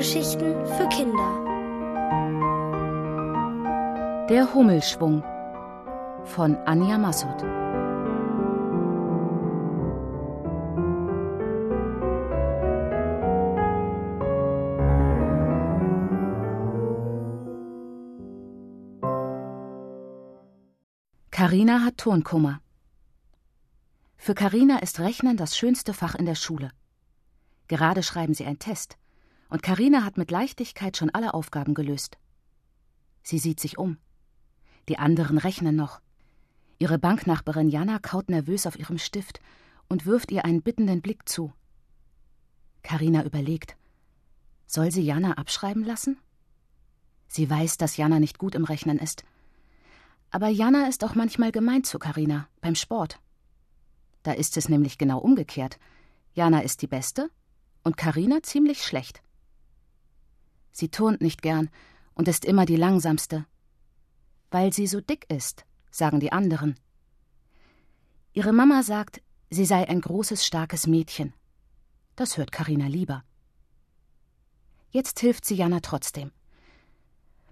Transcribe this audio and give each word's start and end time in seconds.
Hörgeschichten 0.00 0.64
für 0.64 0.88
Kinder. 0.88 1.30
Der 4.30 4.54
Hummelschwung 4.54 5.22
von 6.24 6.56
Anja 6.64 6.96
Massot. 6.96 7.42
Karina 21.30 21.84
hat 21.84 21.98
Tonkummer. 21.98 22.62
Für 24.16 24.32
Karina 24.32 24.78
ist 24.78 24.98
Rechnen 24.98 25.36
das 25.36 25.58
schönste 25.58 25.92
Fach 25.92 26.14
in 26.14 26.24
der 26.24 26.36
Schule. 26.36 26.70
Gerade 27.68 28.02
schreiben 28.02 28.32
sie 28.32 28.46
einen 28.46 28.58
Test, 28.58 28.96
und 29.50 29.62
Karina 29.62 30.04
hat 30.04 30.16
mit 30.16 30.30
Leichtigkeit 30.30 30.96
schon 30.96 31.10
alle 31.10 31.34
Aufgaben 31.34 31.74
gelöst. 31.74 32.18
Sie 33.22 33.38
sieht 33.38 33.60
sich 33.60 33.78
um. 33.78 33.98
Die 34.88 34.98
anderen 34.98 35.38
rechnen 35.38 35.76
noch. 35.76 36.00
Ihre 36.78 36.98
Banknachbarin 36.98 37.68
Jana 37.68 37.98
kaut 37.98 38.30
nervös 38.30 38.66
auf 38.66 38.78
ihrem 38.78 38.98
Stift 38.98 39.40
und 39.88 40.06
wirft 40.06 40.30
ihr 40.32 40.44
einen 40.44 40.62
bittenden 40.62 41.02
Blick 41.02 41.28
zu. 41.28 41.52
Karina 42.82 43.24
überlegt. 43.24 43.76
Soll 44.66 44.90
sie 44.90 45.02
Jana 45.02 45.32
abschreiben 45.32 45.84
lassen? 45.84 46.16
Sie 47.28 47.50
weiß, 47.50 47.76
dass 47.76 47.96
Jana 47.96 48.18
nicht 48.18 48.38
gut 48.38 48.54
im 48.54 48.64
Rechnen 48.64 48.98
ist. 48.98 49.24
Aber 50.30 50.48
Jana 50.48 50.88
ist 50.88 51.04
auch 51.04 51.14
manchmal 51.14 51.52
gemein 51.52 51.84
zu 51.84 51.98
Karina 51.98 52.48
beim 52.60 52.76
Sport. 52.76 53.20
Da 54.22 54.32
ist 54.32 54.56
es 54.56 54.68
nämlich 54.68 54.96
genau 54.96 55.18
umgekehrt. 55.18 55.78
Jana 56.34 56.60
ist 56.60 56.82
die 56.82 56.86
Beste 56.86 57.30
und 57.82 57.96
Karina 57.96 58.42
ziemlich 58.42 58.82
schlecht. 58.84 59.22
Sie 60.72 60.88
turnt 60.88 61.20
nicht 61.20 61.42
gern 61.42 61.70
und 62.14 62.28
ist 62.28 62.44
immer 62.44 62.66
die 62.66 62.76
langsamste. 62.76 63.46
Weil 64.50 64.72
sie 64.72 64.86
so 64.86 65.00
dick 65.00 65.26
ist, 65.30 65.64
sagen 65.90 66.20
die 66.20 66.32
anderen. 66.32 66.74
Ihre 68.32 68.52
Mama 68.52 68.82
sagt, 68.82 69.22
sie 69.50 69.64
sei 69.64 69.88
ein 69.88 70.00
großes, 70.00 70.46
starkes 70.46 70.86
Mädchen. 70.86 71.32
Das 72.16 72.36
hört 72.36 72.52
Karina 72.52 72.86
lieber. 72.86 73.24
Jetzt 74.90 75.20
hilft 75.20 75.44
sie 75.44 75.54
Jana 75.54 75.80
trotzdem. 75.80 76.32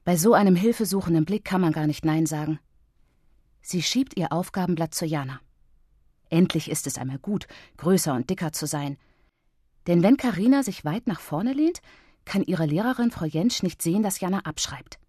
Bei 0.05 0.17
so 0.17 0.35
einem 0.35 0.57
hilfesuchenden 0.57 1.25
Blick 1.25 1.45
kann 1.45 1.61
man 1.61 1.73
gar 1.73 1.87
nicht 1.87 2.05
Nein 2.05 2.27
sagen. 2.27 2.59
Sie 3.61 3.83
schiebt 3.83 4.17
ihr 4.17 4.33
Aufgabenblatt 4.33 4.95
zu 4.95 5.07
Jana. 5.07 5.41
Endlich 6.31 6.71
ist 6.71 6.87
es 6.87 6.99
einmal 6.99 7.19
gut, 7.19 7.47
größer 7.77 8.15
und 8.15 8.31
dicker 8.31 8.53
zu 8.53 8.67
sein, 8.67 8.99
denn 9.89 10.03
wenn 10.03 10.19
Karina 10.19 10.63
sich 10.63 10.85
weit 10.85 11.07
nach 11.07 11.19
vorne 11.19 11.55
lehnt, 11.55 11.81
kann 12.29 12.45
ihre 12.45 12.67
Lehrerin 12.67 13.11
Frau 13.11 13.25
Jentsch 13.25 13.63
nicht 13.63 13.83
sehen, 13.83 14.03
dass 14.03 14.21
Jana 14.21 14.41
abschreibt. 14.41 15.01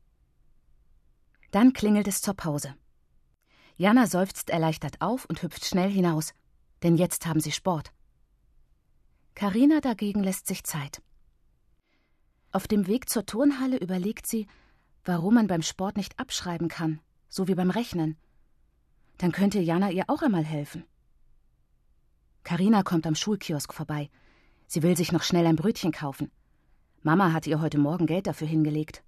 Dann 1.52 1.74
klingelt 1.74 2.08
es 2.08 2.22
zur 2.22 2.34
Pause. 2.34 2.74
Jana 3.76 4.08
seufzt 4.08 4.50
erleichtert 4.50 5.02
auf 5.02 5.26
und 5.26 5.44
hüpft 5.44 5.66
schnell 5.66 5.92
hinaus, 5.92 6.34
denn 6.82 6.96
jetzt 6.96 7.26
haben 7.26 7.40
sie 7.42 7.52
Sport. 7.52 7.92
Karina 9.36 9.80
dagegen 9.82 10.24
lässt 10.24 10.48
sich 10.48 10.64
Zeit. 10.64 11.02
Auf 12.52 12.68
dem 12.68 12.88
Weg 12.88 13.10
zur 13.10 13.26
Turnhalle 13.26 13.78
überlegt 13.78 14.26
sie, 14.26 14.48
warum 15.06 15.36
man 15.36 15.48
beim 15.48 15.62
Sport 15.62 15.98
nicht 15.98 16.20
abschreiben 16.20 16.68
kann, 16.68 17.00
so 17.28 17.48
wie 17.48 17.56
beim 17.56 17.70
Rechnen. 17.70 18.18
Dann 19.18 19.32
könnte 19.32 19.60
Jana 19.60 19.92
ihr 19.92 20.06
auch 20.08 20.22
einmal 20.22 20.46
helfen. 20.46 20.86
Karina 22.44 22.84
kommt 22.84 23.06
am 23.06 23.16
Schulkiosk 23.16 23.74
vorbei. 23.74 24.10
Sie 24.68 24.84
will 24.84 24.96
sich 24.96 25.12
noch 25.12 25.24
schnell 25.24 25.46
ein 25.46 25.58
Brötchen 25.58 25.92
kaufen. 25.92 26.32
Mama 27.02 27.32
hat 27.32 27.48
ihr 27.48 27.62
heute 27.62 27.78
Morgen 27.78 28.08
Geld 28.08 28.28
dafür 28.28 28.48
hingelegt. 28.48 29.04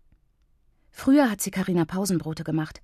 Früher 0.92 1.30
hat 1.30 1.42
sie 1.42 1.52
Karina 1.52 1.84
Pausenbrote 1.84 2.44
gemacht, 2.44 2.82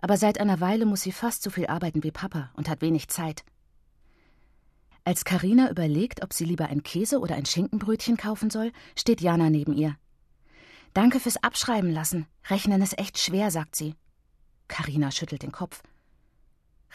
aber 0.00 0.16
seit 0.16 0.40
einer 0.40 0.60
Weile 0.60 0.86
muss 0.86 1.02
sie 1.02 1.12
fast 1.12 1.42
so 1.42 1.50
viel 1.50 1.66
arbeiten 1.66 2.02
wie 2.02 2.10
Papa 2.10 2.50
und 2.54 2.68
hat 2.68 2.80
wenig 2.80 3.08
Zeit. 3.08 3.44
Als 5.04 5.24
Karina 5.24 5.70
überlegt, 5.70 6.22
ob 6.22 6.32
sie 6.32 6.44
lieber 6.44 6.66
ein 6.66 6.82
Käse 6.82 7.20
oder 7.20 7.36
ein 7.36 7.46
Schinkenbrötchen 7.46 8.16
kaufen 8.16 8.50
soll, 8.50 8.72
steht 8.96 9.20
Jana 9.20 9.50
neben 9.50 9.72
ihr. 9.72 9.96
Danke 10.94 11.20
fürs 11.20 11.42
Abschreiben 11.42 11.92
lassen. 11.92 12.26
Rechnen 12.48 12.82
ist 12.82 12.98
echt 12.98 13.18
schwer, 13.18 13.50
sagt 13.50 13.76
sie. 13.76 13.94
Karina 14.66 15.10
schüttelt 15.10 15.42
den 15.42 15.52
Kopf. 15.52 15.82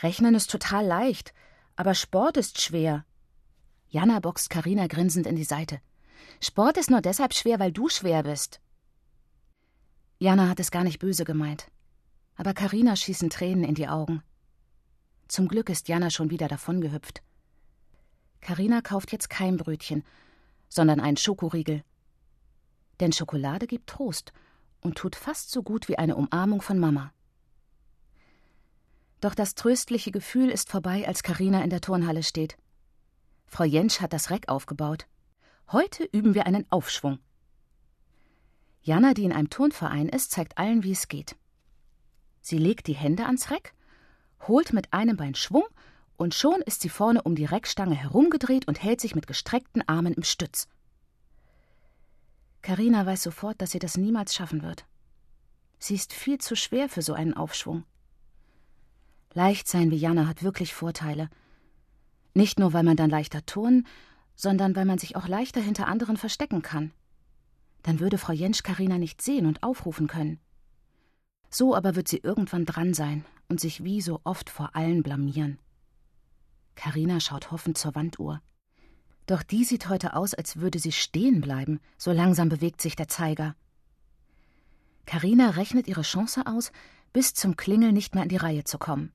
Rechnen 0.04 0.36
ist 0.36 0.52
total 0.52 0.86
leicht, 0.86 1.34
aber 1.78 1.94
Sport 1.94 2.36
ist 2.38 2.62
schwer. 2.62 3.06
Jana 3.88 4.20
boxt 4.20 4.50
Karina 4.50 4.88
grinsend 4.88 5.26
in 5.26 5.38
die 5.38 5.46
Seite. 5.46 5.80
Sport 6.42 6.78
ist 6.78 6.90
nur 6.90 7.02
deshalb 7.02 7.34
schwer, 7.34 7.60
weil 7.60 7.72
du 7.72 7.90
schwer 7.90 8.24
bist. 8.24 8.60
Jana 10.20 10.48
hat 10.48 10.60
es 10.60 10.72
gar 10.72 10.84
nicht 10.84 11.00
böse 11.00 11.26
gemeint. 11.26 11.70
Aber 12.36 12.54
Karina 12.54 12.96
schießen 12.96 13.30
Tränen 13.30 13.64
in 13.64 13.76
die 13.76 13.88
Augen. 13.88 14.24
Zum 15.28 15.48
Glück 15.48 15.70
ist 15.70 15.88
Jana 15.88 16.10
schon 16.10 16.30
wieder 16.30 16.48
davongehüpft. 16.48 17.22
Karina 18.42 18.82
kauft 18.82 19.12
jetzt 19.12 19.30
kein 19.30 19.58
Brötchen, 19.58 20.04
sondern 20.70 21.00
einen 21.00 21.18
Schokoriegel. 21.18 21.84
Denn 23.00 23.12
Schokolade 23.12 23.68
gibt 23.68 23.88
Trost 23.88 24.34
und 24.82 24.98
tut 24.98 25.16
fast 25.16 25.52
so 25.52 25.64
gut 25.64 25.88
wie 25.88 25.98
eine 25.98 26.16
Umarmung 26.16 26.62
von 26.62 26.80
Mama. 26.80 27.12
Doch 29.20 29.34
das 29.34 29.56
tröstliche 29.56 30.12
Gefühl 30.12 30.50
ist 30.50 30.70
vorbei, 30.70 31.08
als 31.08 31.24
Karina 31.24 31.64
in 31.64 31.70
der 31.70 31.82
Turnhalle 31.82 32.22
steht. 32.22 32.58
Frau 33.48 33.64
Jentsch 33.64 34.00
hat 34.02 34.14
das 34.14 34.30
Reck 34.30 34.50
aufgebaut. 34.50 35.08
Heute 35.72 36.04
üben 36.04 36.36
wir 36.36 36.46
einen 36.46 36.66
Aufschwung. 36.72 37.20
Jana, 38.84 39.14
die 39.14 39.24
in 39.24 39.32
einem 39.32 39.50
Turnverein 39.50 40.10
ist, 40.10 40.32
zeigt 40.32 40.58
allen, 40.58 40.84
wie 40.84 40.92
es 40.92 41.08
geht. 41.08 41.36
Sie 42.42 42.58
legt 42.58 42.88
die 42.88 42.94
Hände 42.94 43.26
ans 43.26 43.50
Reck, 43.50 43.74
holt 44.48 44.74
mit 44.74 44.94
einem 44.94 45.18
Bein 45.18 45.34
Schwung 45.34 45.66
und 46.18 46.36
schon 46.36 46.62
ist 46.62 46.82
sie 46.82 46.90
vorne 46.90 47.24
um 47.24 47.36
die 47.36 47.46
Reckstange 47.46 47.96
herumgedreht 47.96 48.68
und 48.68 48.84
hält 48.84 49.02
sich 49.02 49.16
mit 49.16 49.26
gestreckten 49.26 49.88
Armen 49.88 50.14
im 50.14 50.24
Stütz. 50.24 50.68
Karina 52.62 53.06
weiß 53.06 53.24
sofort, 53.24 53.60
dass 53.62 53.72
sie 53.72 53.80
das 53.80 53.98
niemals 53.98 54.36
schaffen 54.36 54.62
wird. 54.62 54.86
Sie 55.80 55.96
ist 55.96 56.14
viel 56.14 56.38
zu 56.38 56.56
schwer 56.56 56.90
für 56.90 57.02
so 57.02 57.14
einen 57.14 57.34
Aufschwung. 57.34 57.84
Leicht 59.34 59.68
sein 59.68 59.92
wie 59.92 59.98
Jana 59.98 60.28
hat 60.28 60.44
wirklich 60.44 60.74
Vorteile– 60.74 61.30
nicht 62.36 62.60
nur, 62.60 62.74
weil 62.74 62.84
man 62.84 62.98
dann 62.98 63.10
leichter 63.10 63.46
turnen, 63.46 63.88
sondern 64.36 64.76
weil 64.76 64.86
man 64.86 64.98
sich 64.98 65.16
auch 65.16 65.28
leichter 65.28 65.62
hinter 65.62 65.88
anderen 65.88 66.18
verstecken 66.18 66.62
kann. 66.62 66.92
Dann 67.84 68.00
würde 68.00 68.18
Frau 68.18 68.34
Jentsch 68.34 68.64
Karina 68.64 68.98
nicht 68.98 69.22
sehen 69.22 69.46
und 69.46 69.64
aufrufen 69.64 70.08
können. 70.08 70.40
So 71.50 71.76
aber 71.76 71.96
wird 71.96 72.08
sie 72.08 72.18
irgendwann 72.18 72.66
dran 72.66 72.94
sein 72.94 73.24
und 73.48 73.60
sich 73.60 73.84
wie 73.84 74.02
so 74.02 74.22
oft 74.24 74.50
vor 74.50 74.76
allen 74.76 75.04
blamieren. 75.04 75.60
Karina 76.76 77.20
schaut 77.20 77.52
hoffend 77.52 77.78
zur 77.78 77.96
Wanduhr. 77.96 78.42
Doch 79.28 79.42
die 79.42 79.64
sieht 79.64 79.90
heute 79.90 80.16
aus, 80.16 80.34
als 80.34 80.58
würde 80.58 80.80
sie 80.80 80.92
stehen 80.92 81.42
bleiben, 81.42 81.80
so 81.98 82.12
langsam 82.12 82.50
bewegt 82.50 82.82
sich 82.82 82.96
der 82.96 83.08
Zeiger. 83.08 83.56
Karina 85.06 85.52
rechnet 85.52 85.88
ihre 85.88 86.02
Chance 86.02 86.46
aus, 86.46 86.72
bis 87.14 87.34
zum 87.34 87.56
Klingel 87.56 87.92
nicht 87.92 88.14
mehr 88.14 88.24
in 88.24 88.30
die 88.30 88.38
Reihe 88.38 88.64
zu 88.64 88.78
kommen. 88.78 89.14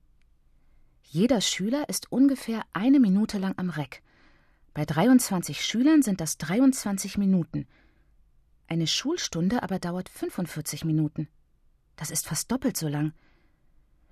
Jeder 1.03 1.41
Schüler 1.41 1.87
ist 1.89 2.11
ungefähr 2.11 2.63
eine 2.73 2.99
Minute 2.99 3.37
lang 3.37 3.53
am 3.57 3.69
Reck. 3.69 4.01
Bei 4.73 4.85
23 4.85 5.65
Schülern 5.65 6.01
sind 6.01 6.21
das 6.21 6.37
23 6.37 7.17
Minuten. 7.17 7.67
Eine 8.67 8.87
Schulstunde 8.87 9.63
aber 9.63 9.79
dauert 9.79 10.07
45 10.07 10.85
Minuten. 10.85 11.27
Das 11.97 12.09
ist 12.09 12.25
fast 12.25 12.51
doppelt 12.51 12.77
so 12.77 12.87
lang. 12.87 13.13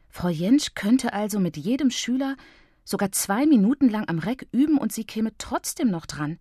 Frau 0.10 0.28
Jentsch 0.28 0.76
könnte 0.76 1.14
also 1.14 1.40
mit 1.40 1.56
jedem 1.56 1.92
Schüler 1.92 2.36
sogar 2.84 3.12
zwei 3.12 3.46
Minuten 3.46 3.88
lang 3.88 4.10
am 4.10 4.20
Reck 4.20 4.48
üben 4.52 4.78
und 4.78 4.92
sie 4.92 5.06
käme 5.06 5.32
trotzdem 5.38 5.90
noch 5.90 6.06
dran. 6.06 6.40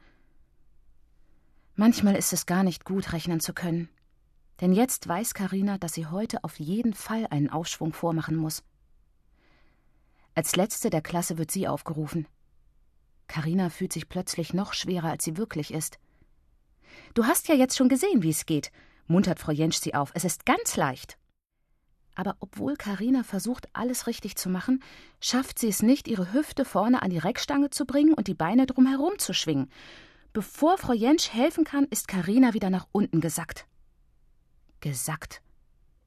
Manchmal 1.76 2.17
ist 2.17 2.32
es 2.32 2.47
gar 2.47 2.64
nicht 2.64 2.85
gut, 2.85 3.12
rechnen 3.12 3.38
zu 3.38 3.53
können. 3.53 3.88
Denn 4.61 4.73
jetzt 4.73 5.06
weiß 5.06 5.35
Karina, 5.35 5.79
dass 5.79 5.93
sie 5.93 6.06
heute 6.06 6.43
auf 6.43 6.59
jeden 6.59 6.93
Fall 6.93 7.29
einen 7.31 7.50
Aufschwung 7.50 7.93
vormachen 7.93 8.35
muss. 8.35 8.64
Als 10.35 10.56
letzte 10.56 10.91
der 10.91 11.03
Klasse 11.03 11.38
wird 11.38 11.53
sie 11.53 11.69
aufgerufen. 11.69 12.26
Karina 13.28 13.70
fühlt 13.70 13.92
sich 13.92 14.08
plötzlich 14.08 14.52
noch 14.52 14.72
schwerer, 14.72 15.10
als 15.10 15.25
sie 15.25 15.36
wirklich 15.36 15.72
ist. 15.72 15.98
Du 17.14 17.26
hast 17.26 17.48
ja 17.48 17.54
jetzt 17.54 17.76
schon 17.76 17.88
gesehen, 17.88 18.22
wie 18.22 18.30
es 18.30 18.46
geht, 18.46 18.72
muntert 19.06 19.38
Frau 19.38 19.52
Jentsch 19.52 19.78
sie 19.78 19.94
auf. 19.94 20.10
Es 20.14 20.25
ist 20.25 20.46
ganz 20.46 20.76
leicht. 20.76 21.19
Aber 22.14 22.36
obwohl 22.40 22.75
Karina 22.76 23.22
versucht, 23.22 23.69
alles 23.72 24.08
richtig 24.08 24.36
zu 24.36 24.50
machen, 24.50 24.82
schafft 25.20 25.58
sie 25.58 25.69
es 25.69 25.82
nicht, 25.82 26.08
ihre 26.08 26.32
Hüfte 26.32 26.64
vorne 26.64 27.00
an 27.02 27.10
die 27.10 27.19
Reckstange 27.19 27.70
zu 27.70 27.84
bringen 27.86 28.12
und 28.12 28.26
die 28.26 28.34
Beine 28.34 28.66
drumherum 28.66 29.19
zu 29.19 29.32
schwingen. 29.32 29.70
Bevor 30.32 30.78
Frau 30.78 30.92
Jentsch 30.92 31.32
helfen 31.32 31.64
kann, 31.64 31.84
ist 31.84 32.08
Karina 32.08 32.54
wieder 32.54 32.70
nach 32.70 32.88
unten 32.90 33.20
gesackt. 33.20 33.66
Gesackt 34.80 35.42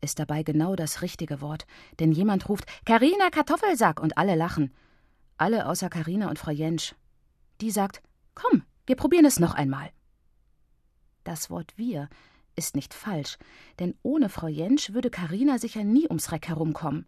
ist 0.01 0.19
dabei 0.19 0.43
genau 0.43 0.75
das 0.75 1.01
richtige 1.01 1.41
Wort, 1.41 1.65
denn 1.99 2.11
jemand 2.11 2.49
ruft 2.49 2.65
Karina 2.85 3.29
Kartoffelsack 3.29 4.01
und 4.01 4.17
alle 4.17 4.35
lachen. 4.35 4.73
Alle 5.37 5.67
außer 5.67 5.89
Karina 5.89 6.29
und 6.29 6.39
Frau 6.39 6.51
Jentsch. 6.51 6.93
Die 7.61 7.71
sagt: 7.71 8.01
Komm, 8.33 8.63
wir 8.87 8.95
probieren 8.95 9.25
es 9.25 9.39
noch 9.39 9.53
einmal. 9.53 9.91
Das 11.23 11.49
Wort 11.49 11.77
wir 11.77 12.09
ist 12.55 12.75
nicht 12.75 12.93
falsch, 12.93 13.37
denn 13.79 13.95
ohne 14.01 14.29
Frau 14.29 14.47
Jentsch 14.47 14.93
würde 14.93 15.09
Karina 15.09 15.57
sicher 15.59 15.83
nie 15.83 16.07
ums 16.07 16.31
Reck 16.31 16.47
herumkommen. 16.47 17.05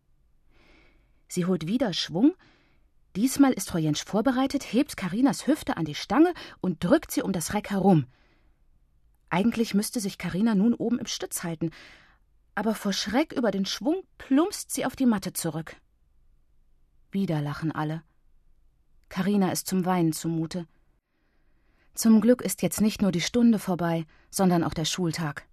Sie 1.28 1.46
holt 1.46 1.68
wieder 1.68 1.92
Schwung. 1.94 2.36
Diesmal 3.16 3.52
ist 3.54 3.70
Frau 3.70 3.80
Jentsch 3.80 4.06
vorbereitet, 4.06 4.72
hebt 4.72 4.96
Karinas 4.96 5.48
Hüfte 5.48 5.78
an 5.78 5.86
die 5.86 5.96
Stange 5.96 6.34
und 6.62 6.84
drückt 6.84 7.12
sie 7.12 7.24
um 7.24 7.34
das 7.34 7.54
Reck 7.54 7.72
herum. 7.72 8.06
Eigentlich 9.30 9.74
müsste 9.74 10.00
sich 10.00 10.20
Karina 10.20 10.54
nun 10.54 10.76
oben 10.76 11.00
im 11.00 11.08
Stütz 11.08 11.44
halten, 11.44 11.72
aber 12.56 12.76
vor 12.76 12.94
Schreck 12.94 13.34
über 13.34 13.50
den 13.50 13.66
Schwung 13.66 14.04
plumpst 14.20 14.72
sie 14.72 14.86
auf 14.86 14.96
die 14.96 15.08
Matte 15.08 15.34
zurück. 15.34 15.76
Wieder 17.12 17.42
lachen 17.42 17.72
alle. 17.72 18.04
Karina 19.14 19.52
ist 19.52 19.68
zum 19.68 19.86
Weinen 19.86 20.12
zumute. 20.12 20.66
Zum 21.94 22.20
Glück 22.20 22.42
ist 22.42 22.64
jetzt 22.64 22.82
nicht 22.82 23.04
nur 23.04 23.12
die 23.12 23.22
Stunde 23.22 23.60
vorbei, 23.60 24.08
sondern 24.32 24.64
auch 24.64 24.74
der 24.74 24.86
Schultag. 24.86 25.48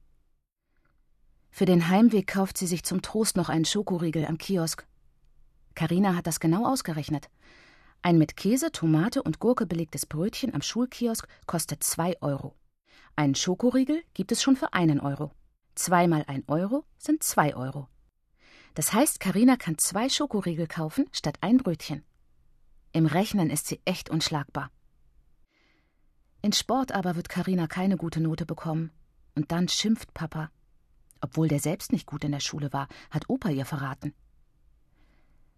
Für 1.51 1.67
den 1.67 1.89
Heimweg 1.89 2.27
kauft 2.27 2.57
sie 2.57 2.67
sich 2.67 2.85
zum 2.85 3.03
Trost 3.03 3.37
noch 3.37 3.51
einen 3.51 3.67
Schokoriegel 3.67 4.25
am 4.25 4.39
Kiosk. 4.39 4.87
Karina 5.75 6.17
hat 6.17 6.27
das 6.27 6.41
genau 6.41 6.65
ausgerechnet. 6.67 7.29
Ein 8.01 8.17
mit 8.17 8.35
Käse, 8.35 8.73
Tomate 8.73 9.23
und 9.23 9.41
Gurke 9.41 9.67
belegtes 9.67 10.07
Brötchen 10.07 10.55
am 10.55 10.63
Schulkiosk 10.63 11.29
kostet 11.45 11.85
zwei 11.85 12.17
Euro. 12.23 12.55
Einen 13.15 13.35
Schokoriegel 13.35 14.03
gibt 14.15 14.33
es 14.33 14.43
schon 14.43 14.57
für 14.57 14.73
einen 14.73 15.01
Euro. 15.01 15.33
Zweimal 15.75 16.25
ein 16.29 16.45
Euro 16.47 16.87
sind 16.97 17.23
zwei 17.23 17.55
Euro. 17.55 17.89
Das 18.73 18.95
heißt, 18.95 19.21
Karina 19.21 19.57
kann 19.57 19.77
zwei 19.77 20.09
Schokoriegel 20.09 20.67
kaufen 20.67 21.05
statt 21.13 21.37
ein 21.43 21.59
Brötchen. 21.59 22.07
Im 22.93 23.07
Rechnen 23.07 23.51
ist 23.51 23.67
sie 23.67 23.81
echt 23.85 24.11
unschlagbar. 24.11 24.71
In 26.43 26.53
Sport 26.53 26.93
aber 26.93 27.17
wird 27.17 27.29
Karina 27.29 27.67
keine 27.67 27.97
gute 27.97 28.21
Note 28.21 28.47
bekommen. 28.47 28.91
Und 29.35 29.53
dann 29.53 29.69
schimpft 29.69 30.13
Papa. 30.15 30.51
Obwohl 31.21 31.49
der 31.49 31.61
selbst 31.61 31.93
nicht 31.93 32.07
gut 32.07 32.25
in 32.25 32.33
der 32.33 32.41
Schule 32.41 32.73
war, 32.73 32.89
hat 33.11 33.29
Opa 33.29 33.51
ihr 33.51 33.65
verraten. 33.65 34.15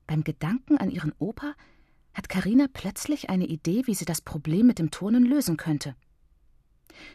Beim 0.06 0.24
Gedanken 0.24 0.76
an 0.76 0.90
ihren 0.90 1.14
Opa 1.18 1.54
hat 2.12 2.28
Karina 2.28 2.66
plötzlich 2.72 3.30
eine 3.30 3.46
Idee, 3.46 3.86
wie 3.86 3.94
sie 3.94 4.04
das 4.04 4.20
Problem 4.20 4.66
mit 4.66 4.78
dem 4.78 4.90
Turnen 4.90 5.24
lösen 5.24 5.56
könnte. 5.56 5.96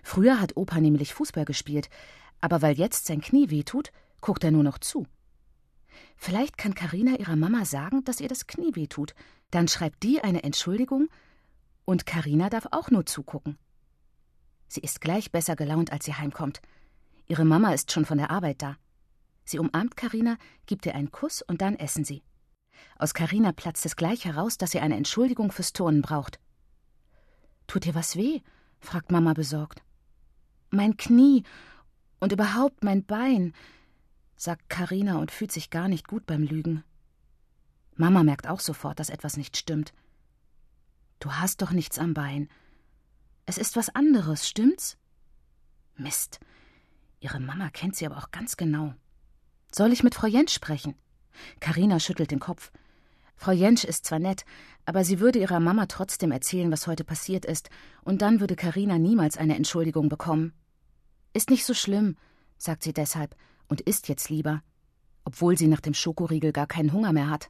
Früher 0.01 0.39
hat 0.39 0.57
Opa 0.57 0.79
nämlich 0.79 1.13
Fußball 1.13 1.45
gespielt, 1.45 1.89
aber 2.41 2.61
weil 2.61 2.77
jetzt 2.77 3.05
sein 3.05 3.21
Knie 3.21 3.51
wehtut, 3.51 3.91
guckt 4.21 4.43
er 4.43 4.51
nur 4.51 4.63
noch 4.63 4.79
zu. 4.79 5.05
Vielleicht 6.15 6.57
kann 6.57 6.73
Karina 6.73 7.17
ihrer 7.17 7.35
Mama 7.35 7.65
sagen, 7.65 8.03
dass 8.03 8.19
ihr 8.19 8.27
das 8.29 8.47
Knie 8.47 8.75
wehtut, 8.75 9.13
dann 9.51 9.67
schreibt 9.67 10.03
die 10.03 10.21
eine 10.21 10.43
Entschuldigung 10.43 11.09
und 11.85 12.05
Karina 12.05 12.49
darf 12.49 12.67
auch 12.71 12.89
nur 12.91 13.05
zugucken. 13.05 13.57
Sie 14.67 14.81
ist 14.81 14.99
gleich 14.99 15.31
besser 15.31 15.55
gelaunt, 15.55 15.91
als 15.91 16.05
sie 16.05 16.13
heimkommt. 16.13 16.61
Ihre 17.27 17.45
Mama 17.45 17.73
ist 17.73 17.91
schon 17.91 18.05
von 18.05 18.17
der 18.17 18.31
Arbeit 18.31 18.61
da. 18.61 18.77
Sie 19.45 19.59
umarmt 19.59 19.95
Karina, 19.95 20.37
gibt 20.65 20.85
ihr 20.85 20.95
einen 20.95 21.11
Kuss 21.11 21.41
und 21.41 21.61
dann 21.61 21.75
essen 21.75 22.03
sie. 22.03 22.23
Aus 22.97 23.13
Karina 23.13 23.53
platzt 23.53 23.85
es 23.85 23.95
gleich 23.95 24.25
heraus, 24.25 24.57
dass 24.57 24.71
sie 24.71 24.81
eine 24.81 24.97
Entschuldigung 24.97 25.51
fürs 25.51 25.73
Turnen 25.73 26.01
braucht. 26.01 26.39
Tut 27.65 27.85
dir 27.85 27.95
was 27.95 28.15
weh? 28.15 28.41
fragt 28.79 29.11
Mama 29.11 29.33
besorgt. 29.33 29.81
Mein 30.69 30.97
Knie 30.97 31.43
und 32.19 32.31
überhaupt 32.31 32.83
mein 32.83 33.05
Bein, 33.05 33.53
sagt 34.35 34.69
Karina 34.69 35.17
und 35.17 35.31
fühlt 35.31 35.51
sich 35.51 35.69
gar 35.69 35.87
nicht 35.87 36.07
gut 36.07 36.25
beim 36.25 36.43
Lügen. 36.43 36.83
Mama 37.97 38.23
merkt 38.23 38.47
auch 38.47 38.59
sofort, 38.59 38.99
dass 38.99 39.09
etwas 39.09 39.37
nicht 39.37 39.57
stimmt. 39.57 39.93
Du 41.19 41.33
hast 41.33 41.61
doch 41.61 41.71
nichts 41.71 41.99
am 41.99 42.13
Bein. 42.13 42.47
Es 43.45 43.57
ist 43.57 43.75
was 43.75 43.89
anderes, 43.89 44.47
stimmt's? 44.47 44.97
Mist. 45.95 46.39
Ihre 47.19 47.39
Mama 47.39 47.69
kennt 47.69 47.95
sie 47.95 48.05
aber 48.05 48.17
auch 48.17 48.31
ganz 48.31 48.55
genau. 48.57 48.93
Soll 49.73 49.91
ich 49.91 50.03
mit 50.03 50.15
Frau 50.15 50.27
Jentsch 50.27 50.53
sprechen? 50.53 50.95
Karina 51.59 51.99
schüttelt 51.99 52.31
den 52.31 52.39
Kopf. 52.39 52.71
Frau 53.35 53.51
Jentsch 53.51 53.83
ist 53.83 54.05
zwar 54.05 54.19
nett, 54.19 54.45
aber 54.85 55.03
sie 55.03 55.19
würde 55.19 55.39
ihrer 55.39 55.59
Mama 55.59 55.85
trotzdem 55.85 56.31
erzählen, 56.31 56.71
was 56.71 56.87
heute 56.87 57.03
passiert 57.03 57.45
ist, 57.45 57.69
und 58.03 58.21
dann 58.21 58.39
würde 58.39 58.55
Karina 58.55 58.97
niemals 58.97 59.37
eine 59.37 59.55
Entschuldigung 59.55 60.09
bekommen. 60.09 60.53
Ist 61.33 61.49
nicht 61.49 61.65
so 61.65 61.73
schlimm, 61.73 62.17
sagt 62.57 62.83
sie 62.83 62.93
deshalb 62.93 63.35
und 63.67 63.81
isst 63.81 64.07
jetzt 64.07 64.29
lieber, 64.29 64.63
obwohl 65.23 65.57
sie 65.57 65.67
nach 65.67 65.81
dem 65.81 65.93
Schokoriegel 65.93 66.51
gar 66.51 66.67
keinen 66.67 66.93
Hunger 66.93 67.13
mehr 67.13 67.29
hat. 67.29 67.49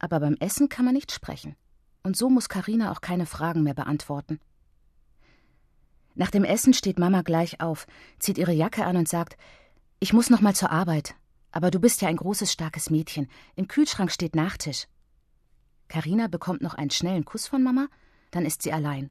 Aber 0.00 0.18
beim 0.18 0.36
Essen 0.40 0.68
kann 0.68 0.84
man 0.84 0.94
nicht 0.94 1.12
sprechen 1.12 1.54
und 2.02 2.16
so 2.16 2.30
muss 2.30 2.48
Karina 2.48 2.92
auch 2.92 3.00
keine 3.00 3.26
Fragen 3.26 3.62
mehr 3.62 3.74
beantworten. 3.74 4.40
Nach 6.14 6.30
dem 6.30 6.44
Essen 6.44 6.74
steht 6.74 6.98
Mama 6.98 7.22
gleich 7.22 7.60
auf, 7.60 7.86
zieht 8.18 8.38
ihre 8.38 8.52
Jacke 8.52 8.84
an 8.84 8.96
und 8.96 9.08
sagt: 9.08 9.36
Ich 10.00 10.12
muss 10.12 10.30
noch 10.30 10.40
mal 10.40 10.54
zur 10.54 10.70
Arbeit. 10.70 11.14
Aber 11.52 11.70
du 11.70 11.80
bist 11.80 12.00
ja 12.00 12.08
ein 12.08 12.16
großes, 12.16 12.52
starkes 12.52 12.90
Mädchen. 12.90 13.28
Im 13.56 13.66
Kühlschrank 13.66 14.12
steht 14.12 14.36
Nachtisch. 14.36 14.86
Karina 15.88 16.28
bekommt 16.28 16.62
noch 16.62 16.74
einen 16.74 16.90
schnellen 16.90 17.24
Kuss 17.24 17.48
von 17.48 17.62
Mama, 17.62 17.88
dann 18.30 18.46
ist 18.46 18.62
sie 18.62 18.72
allein. 18.72 19.10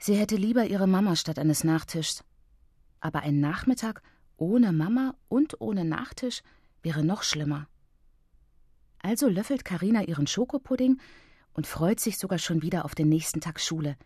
Sie 0.00 0.16
hätte 0.16 0.34
lieber 0.34 0.64
ihre 0.64 0.88
Mama 0.88 1.14
statt 1.14 1.38
eines 1.38 1.62
Nachtischs. 1.62 2.24
Aber 3.00 3.20
ein 3.20 3.38
Nachmittag 3.38 4.02
ohne 4.36 4.72
Mama 4.72 5.14
und 5.28 5.60
ohne 5.60 5.84
Nachtisch 5.84 6.42
wäre 6.82 7.04
noch 7.04 7.22
schlimmer. 7.22 7.68
Also 9.00 9.28
löffelt 9.28 9.64
Karina 9.64 10.02
ihren 10.02 10.26
Schokopudding 10.26 11.00
und 11.52 11.66
freut 11.66 12.00
sich 12.00 12.18
sogar 12.18 12.38
schon 12.38 12.62
wieder 12.62 12.84
auf 12.84 12.94
den 12.94 13.08
nächsten 13.08 13.40
Tag 13.40 13.60
Schule. 13.60 13.96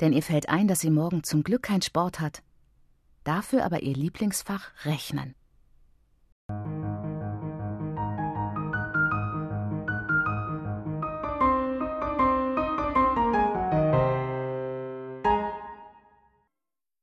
Denn 0.00 0.12
ihr 0.12 0.22
fällt 0.22 0.48
ein, 0.48 0.68
dass 0.68 0.80
sie 0.80 0.90
morgen 0.90 1.22
zum 1.22 1.44
Glück 1.44 1.62
keinen 1.62 1.82
Sport 1.82 2.20
hat. 2.20 2.42
Dafür 3.22 3.64
aber 3.64 3.82
ihr 3.82 3.94
Lieblingsfach 3.94 4.70
Rechnen. 4.84 5.34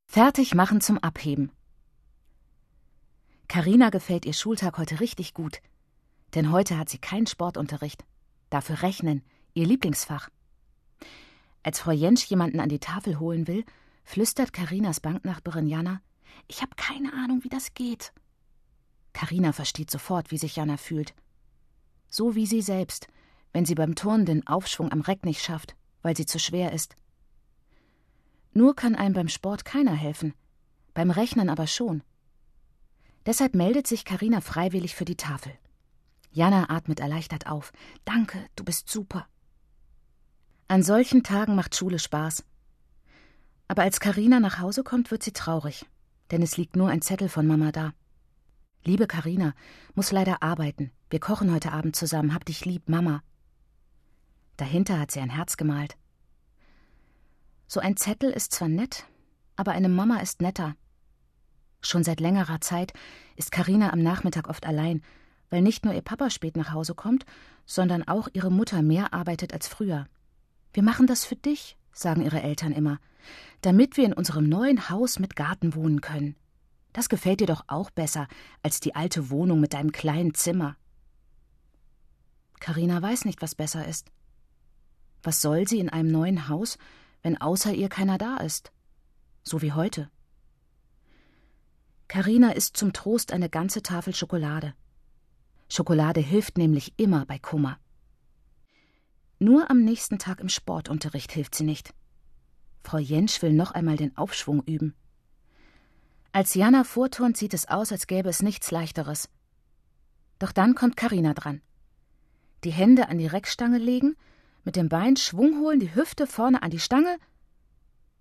Fertig 0.05 0.53
machen 0.53 0.81
zum 0.81 0.97
Abheben. 0.97 1.51
Karina 3.47 3.89
gefällt 3.89 4.25
ihr 4.25 4.33
Schultag 4.33 4.77
heute 4.77 4.99
richtig 4.99 5.33
gut. 5.33 5.61
Denn 6.33 6.51
heute 6.51 6.77
hat 6.77 6.89
sie 6.89 6.97
keinen 6.97 7.27
Sportunterricht. 7.27 8.05
Dafür 8.49 8.81
Rechnen, 8.81 9.23
ihr 9.53 9.65
Lieblingsfach. 9.65 10.29
Als 11.63 11.79
Frau 11.79 11.91
Jentsch 11.91 12.25
jemanden 12.25 12.59
an 12.59 12.69
die 12.69 12.79
Tafel 12.79 13.19
holen 13.19 13.47
will, 13.47 13.65
flüstert 14.03 14.53
Karinas 14.53 14.99
Banknachbarin 14.99 15.67
Jana: 15.67 16.01
Ich 16.47 16.61
habe 16.61 16.75
keine 16.75 17.13
Ahnung, 17.13 17.43
wie 17.43 17.49
das 17.49 17.73
geht. 17.73 18.13
Karina 19.13 19.51
versteht 19.51 19.91
sofort, 19.91 20.31
wie 20.31 20.37
sich 20.37 20.55
Jana 20.55 20.77
fühlt. 20.77 21.13
So 22.09 22.35
wie 22.35 22.45
sie 22.45 22.61
selbst, 22.61 23.07
wenn 23.53 23.65
sie 23.65 23.75
beim 23.75 23.95
Turnen 23.95 24.25
den 24.25 24.47
Aufschwung 24.47 24.91
am 24.91 25.01
Reck 25.01 25.25
nicht 25.25 25.43
schafft, 25.43 25.75
weil 26.01 26.15
sie 26.15 26.25
zu 26.25 26.39
schwer 26.39 26.71
ist. 26.71 26.95
Nur 28.53 28.75
kann 28.75 28.95
einem 28.95 29.13
beim 29.13 29.29
Sport 29.29 29.65
keiner 29.65 29.93
helfen, 29.93 30.33
beim 30.93 31.11
Rechnen 31.11 31.49
aber 31.49 31.67
schon. 31.67 32.03
Deshalb 33.25 33.53
meldet 33.53 33.87
sich 33.87 34.03
Karina 34.03 34.41
freiwillig 34.41 34.95
für 34.95 35.05
die 35.05 35.15
Tafel. 35.15 35.53
Jana 36.31 36.69
atmet 36.69 36.99
erleichtert 36.99 37.47
auf. 37.47 37.73
Danke, 38.05 38.45
du 38.55 38.63
bist 38.63 38.89
super. 38.89 39.27
An 40.67 40.83
solchen 40.83 41.23
Tagen 41.23 41.55
macht 41.55 41.75
Schule 41.75 41.99
Spaß. 41.99 42.45
Aber 43.67 43.83
als 43.83 43.99
Karina 43.99 44.39
nach 44.39 44.59
Hause 44.59 44.83
kommt, 44.83 45.11
wird 45.11 45.23
sie 45.23 45.33
traurig, 45.33 45.85
denn 46.31 46.41
es 46.41 46.57
liegt 46.57 46.75
nur 46.75 46.89
ein 46.89 47.01
Zettel 47.01 47.29
von 47.29 47.45
Mama 47.45 47.71
da. 47.71 47.93
Liebe 48.83 49.05
Karina, 49.05 49.53
muss 49.93 50.11
leider 50.11 50.41
arbeiten. 50.41 50.91
Wir 51.09 51.19
kochen 51.19 51.53
heute 51.53 51.71
Abend 51.71 51.95
zusammen. 51.95 52.33
Hab 52.33 52.45
dich 52.45 52.65
lieb, 52.65 52.89
Mama. 52.89 53.21
Dahinter 54.57 54.99
hat 54.99 55.11
sie 55.11 55.19
ein 55.19 55.29
Herz 55.29 55.57
gemalt. 55.57 55.97
So 57.67 57.79
ein 57.79 57.97
Zettel 57.97 58.31
ist 58.31 58.53
zwar 58.53 58.69
nett, 58.69 59.05
aber 59.55 59.71
eine 59.73 59.89
Mama 59.89 60.17
ist 60.19 60.41
netter. 60.41 60.75
Schon 61.81 62.03
seit 62.03 62.19
längerer 62.19 62.61
Zeit 62.61 62.93
ist 63.35 63.51
Karina 63.51 63.91
am 63.91 64.01
Nachmittag 64.01 64.47
oft 64.47 64.65
allein 64.65 65.03
weil 65.51 65.61
nicht 65.61 65.85
nur 65.85 65.93
ihr 65.93 66.01
Papa 66.01 66.31
spät 66.31 66.57
nach 66.57 66.71
Hause 66.71 66.95
kommt, 66.95 67.25
sondern 67.65 68.07
auch 68.07 68.27
ihre 68.33 68.49
Mutter 68.49 68.81
mehr 68.81 69.13
arbeitet 69.13 69.53
als 69.53 69.67
früher. 69.67 70.07
Wir 70.73 70.81
machen 70.81 71.05
das 71.05 71.25
für 71.25 71.35
dich, 71.35 71.77
sagen 71.91 72.23
ihre 72.23 72.41
Eltern 72.41 72.71
immer, 72.71 72.99
damit 73.61 73.97
wir 73.97 74.05
in 74.05 74.13
unserem 74.13 74.49
neuen 74.49 74.89
Haus 74.89 75.19
mit 75.19 75.35
Garten 75.35 75.75
wohnen 75.75 76.01
können. 76.01 76.35
Das 76.93 77.09
gefällt 77.09 77.41
dir 77.41 77.47
doch 77.47 77.65
auch 77.67 77.91
besser 77.91 78.27
als 78.63 78.79
die 78.79 78.95
alte 78.95 79.29
Wohnung 79.29 79.59
mit 79.59 79.73
deinem 79.73 79.91
kleinen 79.91 80.33
Zimmer. 80.33 80.77
Karina 82.59 83.01
weiß 83.01 83.25
nicht, 83.25 83.41
was 83.41 83.53
besser 83.53 83.87
ist. 83.87 84.11
Was 85.23 85.41
soll 85.41 85.67
sie 85.67 85.79
in 85.79 85.89
einem 85.89 86.11
neuen 86.11 86.47
Haus, 86.47 86.77
wenn 87.21 87.39
außer 87.39 87.73
ihr 87.73 87.89
keiner 87.89 88.17
da 88.17 88.37
ist? 88.37 88.71
So 89.43 89.61
wie 89.61 89.73
heute. 89.73 90.09
Karina 92.07 92.51
isst 92.51 92.77
zum 92.77 92.93
Trost 92.93 93.31
eine 93.31 93.49
ganze 93.49 93.83
Tafel 93.83 94.13
Schokolade. 94.15 94.73
Schokolade 95.71 96.19
hilft 96.19 96.57
nämlich 96.57 96.91
immer 96.97 97.25
bei 97.25 97.39
Kummer. 97.39 97.79
Nur 99.39 99.69
am 99.71 99.85
nächsten 99.85 100.19
Tag 100.19 100.41
im 100.41 100.49
Sportunterricht 100.49 101.31
hilft 101.31 101.55
sie 101.55 101.63
nicht. 101.63 101.93
Frau 102.83 102.97
Jentsch 102.97 103.41
will 103.41 103.53
noch 103.53 103.71
einmal 103.71 103.95
den 103.95 104.17
Aufschwung 104.17 104.61
üben. 104.63 104.95
Als 106.33 106.55
Jana 106.55 106.83
vorturnt, 106.83 107.37
sieht 107.37 107.53
es 107.53 107.69
aus, 107.69 107.93
als 107.93 108.07
gäbe 108.07 108.27
es 108.27 108.41
nichts 108.41 108.69
leichteres. 108.69 109.29
Doch 110.39 110.51
dann 110.51 110.75
kommt 110.75 110.97
Karina 110.97 111.33
dran. 111.33 111.61
Die 112.65 112.71
Hände 112.71 113.07
an 113.07 113.17
die 113.17 113.27
Reckstange 113.27 113.77
legen, 113.77 114.17
mit 114.65 114.75
dem 114.75 114.89
Bein 114.89 115.15
Schwung 115.15 115.61
holen, 115.61 115.79
die 115.79 115.95
Hüfte 115.95 116.27
vorne 116.27 116.63
an 116.63 116.71
die 116.71 116.79
Stange. 116.79 117.17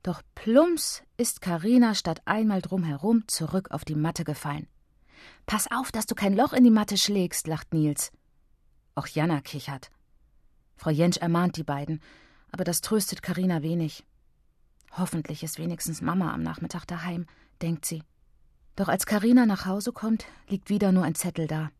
Doch 0.04 0.22
plumps 0.36 1.02
ist 1.16 1.40
Karina 1.40 1.96
statt 1.96 2.22
einmal 2.26 2.62
drumherum 2.62 3.26
zurück 3.26 3.72
auf 3.72 3.84
die 3.84 3.96
Matte 3.96 4.22
gefallen. 4.22 4.68
Pass 5.46 5.70
auf, 5.70 5.92
dass 5.92 6.06
du 6.06 6.14
kein 6.14 6.34
Loch 6.34 6.52
in 6.52 6.64
die 6.64 6.70
Matte 6.70 6.96
schlägst, 6.96 7.46
lacht 7.46 7.72
Nils. 7.72 8.12
Auch 8.94 9.06
Jana 9.06 9.40
kichert. 9.40 9.90
Frau 10.76 10.90
Jentsch 10.90 11.18
ermahnt 11.18 11.56
die 11.56 11.64
beiden, 11.64 12.00
aber 12.52 12.64
das 12.64 12.80
tröstet 12.80 13.22
Karina 13.22 13.62
wenig. 13.62 14.04
Hoffentlich 14.92 15.42
ist 15.42 15.58
wenigstens 15.58 16.00
Mama 16.00 16.32
am 16.32 16.42
Nachmittag 16.42 16.84
daheim, 16.86 17.26
denkt 17.62 17.84
sie. 17.84 18.02
Doch 18.76 18.88
als 18.88 19.06
Karina 19.06 19.46
nach 19.46 19.66
Hause 19.66 19.92
kommt, 19.92 20.26
liegt 20.48 20.70
wieder 20.70 20.90
nur 20.92 21.04
ein 21.04 21.14
Zettel 21.14 21.46
da. 21.46 21.70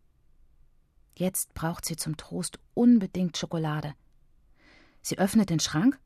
Jetzt 1.17 1.55
braucht 1.55 1.85
sie 1.85 1.97
zum 1.97 2.17
Trost 2.17 2.59
unbedingt 2.75 3.37
Schokolade. 3.37 3.95
Sie 5.03 5.19
öffnet 5.19 5.51
den 5.51 5.61
Schrank, 5.61 5.99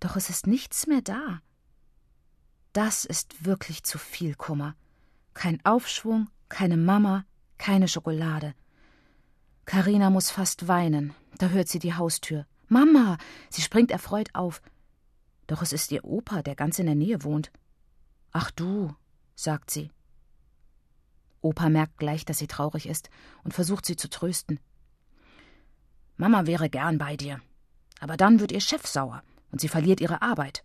doch 0.00 0.16
es 0.16 0.30
ist 0.30 0.46
nichts 0.46 0.86
mehr 0.86 1.02
da. 1.02 1.40
Das 2.72 3.04
ist 3.04 3.44
wirklich 3.44 3.82
zu 3.82 3.98
viel 3.98 4.34
Kummer. 4.34 4.76
Kein 5.34 5.64
Aufschwung, 5.64 6.28
keine 6.48 6.76
Mama, 6.76 7.24
keine 7.58 7.88
Schokolade. 7.88 8.54
Karina 9.64 10.10
muss 10.10 10.30
fast 10.30 10.68
weinen. 10.68 11.14
Da 11.38 11.48
hört 11.48 11.68
sie 11.68 11.78
die 11.78 11.94
Haustür. 11.94 12.46
Mama! 12.68 13.18
Sie 13.48 13.62
springt 13.62 13.90
erfreut 13.90 14.30
auf. 14.34 14.62
Doch 15.46 15.62
es 15.62 15.72
ist 15.72 15.92
ihr 15.92 16.04
Opa, 16.04 16.42
der 16.42 16.54
ganz 16.54 16.78
in 16.78 16.86
der 16.86 16.94
Nähe 16.94 17.24
wohnt. 17.24 17.50
Ach 18.32 18.50
du, 18.50 18.94
sagt 19.34 19.70
sie. 19.70 19.90
Opa 21.40 21.68
merkt 21.68 21.98
gleich, 21.98 22.24
dass 22.24 22.38
sie 22.38 22.46
traurig 22.46 22.86
ist 22.86 23.10
und 23.44 23.54
versucht 23.54 23.86
sie 23.86 23.96
zu 23.96 24.08
trösten. 24.08 24.60
Mama 26.16 26.46
wäre 26.46 26.68
gern 26.68 26.98
bei 26.98 27.16
dir, 27.16 27.40
aber 27.98 28.16
dann 28.16 28.40
wird 28.40 28.52
ihr 28.52 28.60
Chef 28.60 28.86
sauer 28.86 29.22
und 29.50 29.60
sie 29.60 29.68
verliert 29.68 30.00
ihre 30.00 30.20
Arbeit. 30.22 30.62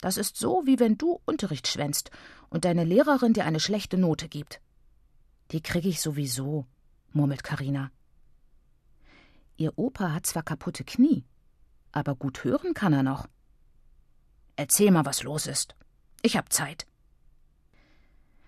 Das 0.00 0.16
ist 0.16 0.36
so, 0.36 0.62
wie 0.64 0.78
wenn 0.78 0.96
du 0.96 1.20
Unterricht 1.24 1.66
schwänzt 1.66 2.10
und 2.50 2.64
deine 2.64 2.84
Lehrerin 2.84 3.32
dir 3.32 3.44
eine 3.44 3.60
schlechte 3.60 3.98
Note 3.98 4.28
gibt. 4.28 4.60
Die 5.50 5.62
kriege 5.62 5.88
ich 5.88 6.00
sowieso, 6.00 6.66
murmelt 7.12 7.42
Karina. 7.42 7.90
Ihr 9.56 9.76
Opa 9.76 10.12
hat 10.12 10.26
zwar 10.26 10.44
kaputte 10.44 10.84
Knie, 10.84 11.24
aber 11.90 12.14
gut 12.14 12.44
hören 12.44 12.74
kann 12.74 12.92
er 12.92 13.02
noch. 13.02 13.26
Erzähl 14.54 14.90
mal, 14.90 15.04
was 15.04 15.22
los 15.22 15.46
ist. 15.46 15.74
Ich 16.22 16.36
hab 16.36 16.52
Zeit. 16.52 16.86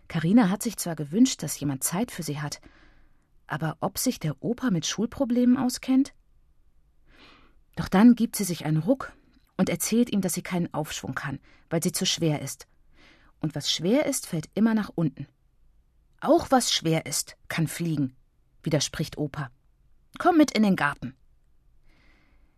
Karina 0.07 0.51
hat 0.51 0.63
sich 0.63 0.77
zwar 0.77 0.97
gewünscht, 0.97 1.43
dass 1.43 1.59
jemand 1.59 1.85
Zeit 1.85 2.11
für 2.11 2.23
sie 2.23 2.41
hat, 2.41 2.61
aber 3.47 3.77
ob 3.81 3.99
sich 3.99 4.21
der 4.21 4.37
Opa 4.43 4.71
mit 4.71 4.87
Schulproblemen 4.87 5.57
auskennt? 5.57 6.15
Doch 7.77 7.89
dann 7.89 8.15
gibt 8.15 8.37
sie 8.37 8.45
sich 8.45 8.65
einen 8.65 8.79
Ruck 8.79 9.13
und 9.61 9.69
erzählt 9.69 10.11
ihm, 10.11 10.23
dass 10.23 10.33
sie 10.33 10.41
keinen 10.41 10.73
Aufschwung 10.73 11.15
kann, 11.15 11.39
weil 11.69 11.83
sie 11.83 11.93
zu 11.93 12.07
schwer 12.07 12.41
ist. 12.41 12.67
Und 13.41 13.55
was 13.55 13.71
schwer 13.71 14.07
ist, 14.07 14.27
fällt 14.27 14.49
immer 14.55 14.73
nach 14.73 14.89
unten. 14.95 15.27
Auch 16.19 16.51
was 16.51 16.73
schwer 16.73 17.05
ist, 17.05 17.37
kann 17.49 17.69
fliegen, 17.69 18.17
widerspricht 18.63 19.19
Opa. 19.19 19.51
Komm 20.19 20.39
mit 20.39 20.53
in 20.53 20.63
den 20.63 20.77
Garten. 20.77 21.15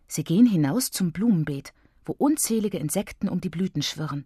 Sie 0.06 0.22
gehen 0.22 0.46
hinaus 0.46 0.92
zum 0.92 1.10
Blumenbeet, 1.10 1.74
wo 2.04 2.12
unzählige 2.12 2.78
Insekten 2.78 3.28
um 3.28 3.40
die 3.40 3.50
Blüten 3.50 3.82
schwirren. 3.82 4.24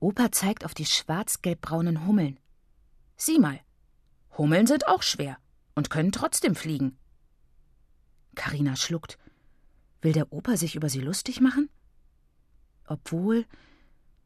Opa 0.00 0.32
zeigt 0.32 0.64
auf 0.64 0.72
die 0.72 0.86
schwarz-gelbbraunen 0.86 2.06
Hummeln. 2.06 2.40
Sieh 3.18 3.38
mal, 3.38 3.60
Hummeln 4.38 4.66
sind 4.66 4.88
auch 4.88 5.02
schwer 5.02 5.36
und 5.74 5.90
können 5.90 6.12
trotzdem 6.12 6.54
fliegen. 6.54 6.96
Karina 8.36 8.74
schluckt. 8.74 9.18
Will 10.00 10.12
der 10.12 10.32
Opa 10.32 10.56
sich 10.56 10.76
über 10.76 10.88
sie 10.88 11.00
lustig 11.00 11.40
machen? 11.40 11.68
Obwohl, 12.86 13.46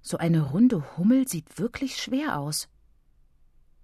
so 0.00 0.18
eine 0.18 0.50
runde 0.50 0.96
Hummel 0.96 1.26
sieht 1.28 1.58
wirklich 1.58 1.96
schwer 1.96 2.38
aus. 2.38 2.68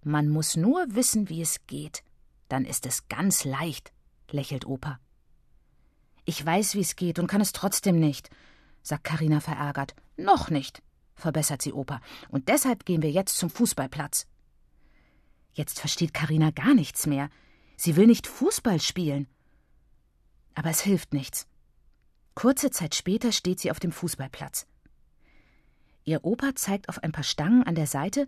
Man 0.02 0.28
muss 0.28 0.56
nur 0.56 0.86
wissen, 0.94 1.28
wie 1.28 1.42
es 1.42 1.66
geht, 1.66 2.02
dann 2.48 2.64
ist 2.64 2.86
es 2.86 3.08
ganz 3.08 3.44
leicht, 3.44 3.92
lächelt 4.30 4.66
Opa. 4.66 5.00
Ich 6.24 6.44
weiß, 6.44 6.74
wie 6.74 6.80
es 6.80 6.96
geht 6.96 7.18
und 7.18 7.26
kann 7.26 7.40
es 7.40 7.52
trotzdem 7.52 7.98
nicht, 7.98 8.30
sagt 8.82 9.04
Karina 9.04 9.40
verärgert. 9.40 9.94
Noch 10.16 10.50
nicht, 10.50 10.82
verbessert 11.14 11.62
sie 11.62 11.72
Opa. 11.72 12.00
Und 12.28 12.48
deshalb 12.48 12.84
gehen 12.84 13.02
wir 13.02 13.10
jetzt 13.10 13.36
zum 13.36 13.50
Fußballplatz. 13.50 14.26
Jetzt 15.52 15.80
versteht 15.80 16.14
Karina 16.14 16.50
gar 16.50 16.74
nichts 16.74 17.06
mehr. 17.06 17.30
Sie 17.76 17.96
will 17.96 18.06
nicht 18.06 18.26
Fußball 18.26 18.80
spielen. 18.80 19.26
Aber 20.54 20.70
es 20.70 20.80
hilft 20.80 21.12
nichts. 21.14 21.46
Kurze 22.38 22.70
Zeit 22.70 22.94
später 22.94 23.32
steht 23.32 23.60
sie 23.60 23.70
auf 23.70 23.80
dem 23.80 23.92
Fußballplatz. 23.92 24.66
Ihr 26.04 26.24
Opa 26.24 26.54
zeigt 26.54 26.88
auf 26.88 27.02
ein 27.02 27.12
paar 27.12 27.24
Stangen 27.24 27.64
an 27.64 27.74
der 27.74 27.86
Seite, 27.86 28.26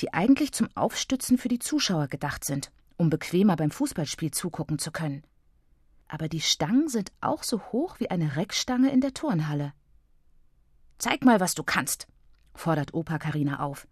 die 0.00 0.12
eigentlich 0.12 0.52
zum 0.52 0.68
Aufstützen 0.74 1.38
für 1.38 1.48
die 1.48 1.60
Zuschauer 1.60 2.08
gedacht 2.08 2.44
sind, 2.44 2.72
um 2.96 3.08
bequemer 3.08 3.56
beim 3.56 3.70
Fußballspiel 3.70 4.32
zugucken 4.32 4.78
zu 4.78 4.90
können 4.90 5.22
aber 6.12 6.28
die 6.28 6.42
Stangen 6.42 6.88
sind 6.88 7.10
auch 7.22 7.42
so 7.42 7.58
hoch 7.72 7.98
wie 7.98 8.10
eine 8.10 8.36
Reckstange 8.36 8.92
in 8.92 9.00
der 9.00 9.14
Turnhalle. 9.14 9.72
Zeig 10.98 11.24
mal, 11.24 11.40
was 11.40 11.54
du 11.54 11.62
kannst, 11.62 12.06
fordert 12.54 12.92
Opa 12.92 13.18
Karina 13.18 13.60
auf. 13.60 13.88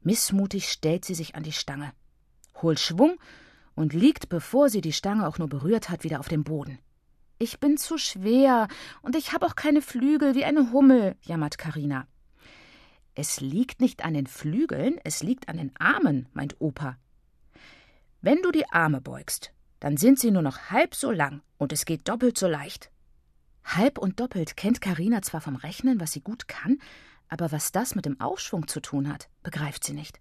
Missmutig 0.00 0.70
stellt 0.72 1.04
sie 1.04 1.14
sich 1.14 1.34
an 1.34 1.42
die 1.42 1.52
Stange, 1.52 1.92
holt 2.62 2.80
Schwung 2.80 3.18
und 3.74 3.92
liegt, 3.92 4.30
bevor 4.30 4.70
sie 4.70 4.80
die 4.80 4.94
Stange 4.94 5.28
auch 5.28 5.36
nur 5.36 5.50
berührt 5.50 5.90
hat, 5.90 6.02
wieder 6.02 6.18
auf 6.18 6.28
dem 6.28 6.44
Boden. 6.44 6.78
Ich 7.42 7.58
bin 7.58 7.78
zu 7.78 7.96
schwer 7.96 8.68
und 9.00 9.16
ich 9.16 9.32
habe 9.32 9.46
auch 9.46 9.56
keine 9.56 9.80
Flügel 9.80 10.34
wie 10.34 10.44
eine 10.44 10.72
Hummel, 10.72 11.16
jammert 11.22 11.56
Karina. 11.56 12.06
Es 13.14 13.40
liegt 13.40 13.80
nicht 13.80 14.04
an 14.04 14.12
den 14.12 14.26
Flügeln, 14.26 15.00
es 15.04 15.22
liegt 15.22 15.48
an 15.48 15.56
den 15.56 15.74
Armen, 15.78 16.28
meint 16.34 16.60
Opa. 16.60 16.98
Wenn 18.20 18.42
du 18.42 18.52
die 18.52 18.70
Arme 18.70 19.00
beugst, 19.00 19.54
dann 19.78 19.96
sind 19.96 20.18
sie 20.18 20.30
nur 20.30 20.42
noch 20.42 20.70
halb 20.70 20.94
so 20.94 21.10
lang 21.10 21.40
und 21.56 21.72
es 21.72 21.86
geht 21.86 22.10
doppelt 22.10 22.36
so 22.36 22.46
leicht. 22.46 22.90
Halb 23.64 23.96
und 23.96 24.20
doppelt 24.20 24.58
kennt 24.58 24.82
Karina 24.82 25.22
zwar 25.22 25.40
vom 25.40 25.56
Rechnen, 25.56 25.98
was 25.98 26.12
sie 26.12 26.20
gut 26.20 26.46
kann, 26.46 26.76
aber 27.28 27.50
was 27.52 27.72
das 27.72 27.94
mit 27.94 28.04
dem 28.04 28.20
Aufschwung 28.20 28.68
zu 28.68 28.80
tun 28.80 29.08
hat, 29.08 29.30
begreift 29.42 29.82
sie 29.82 29.94
nicht. 29.94 30.20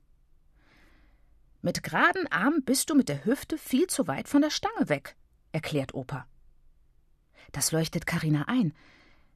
Mit 1.61 1.83
geraden 1.83 2.31
Armen 2.31 2.63
bist 2.63 2.89
du 2.89 2.95
mit 2.95 3.09
der 3.09 3.25
Hüfte 3.25 3.57
viel 3.57 3.87
zu 3.87 4.07
weit 4.07 4.29
von 4.29 4.41
der 4.41 4.51
Stange 4.51 4.87
weg, 4.87 5.17
erklärt 5.51 5.93
Opa. 5.93 6.25
Das 7.51 7.71
leuchtet 7.71 8.05
Karina 8.05 8.45
ein. 8.47 8.73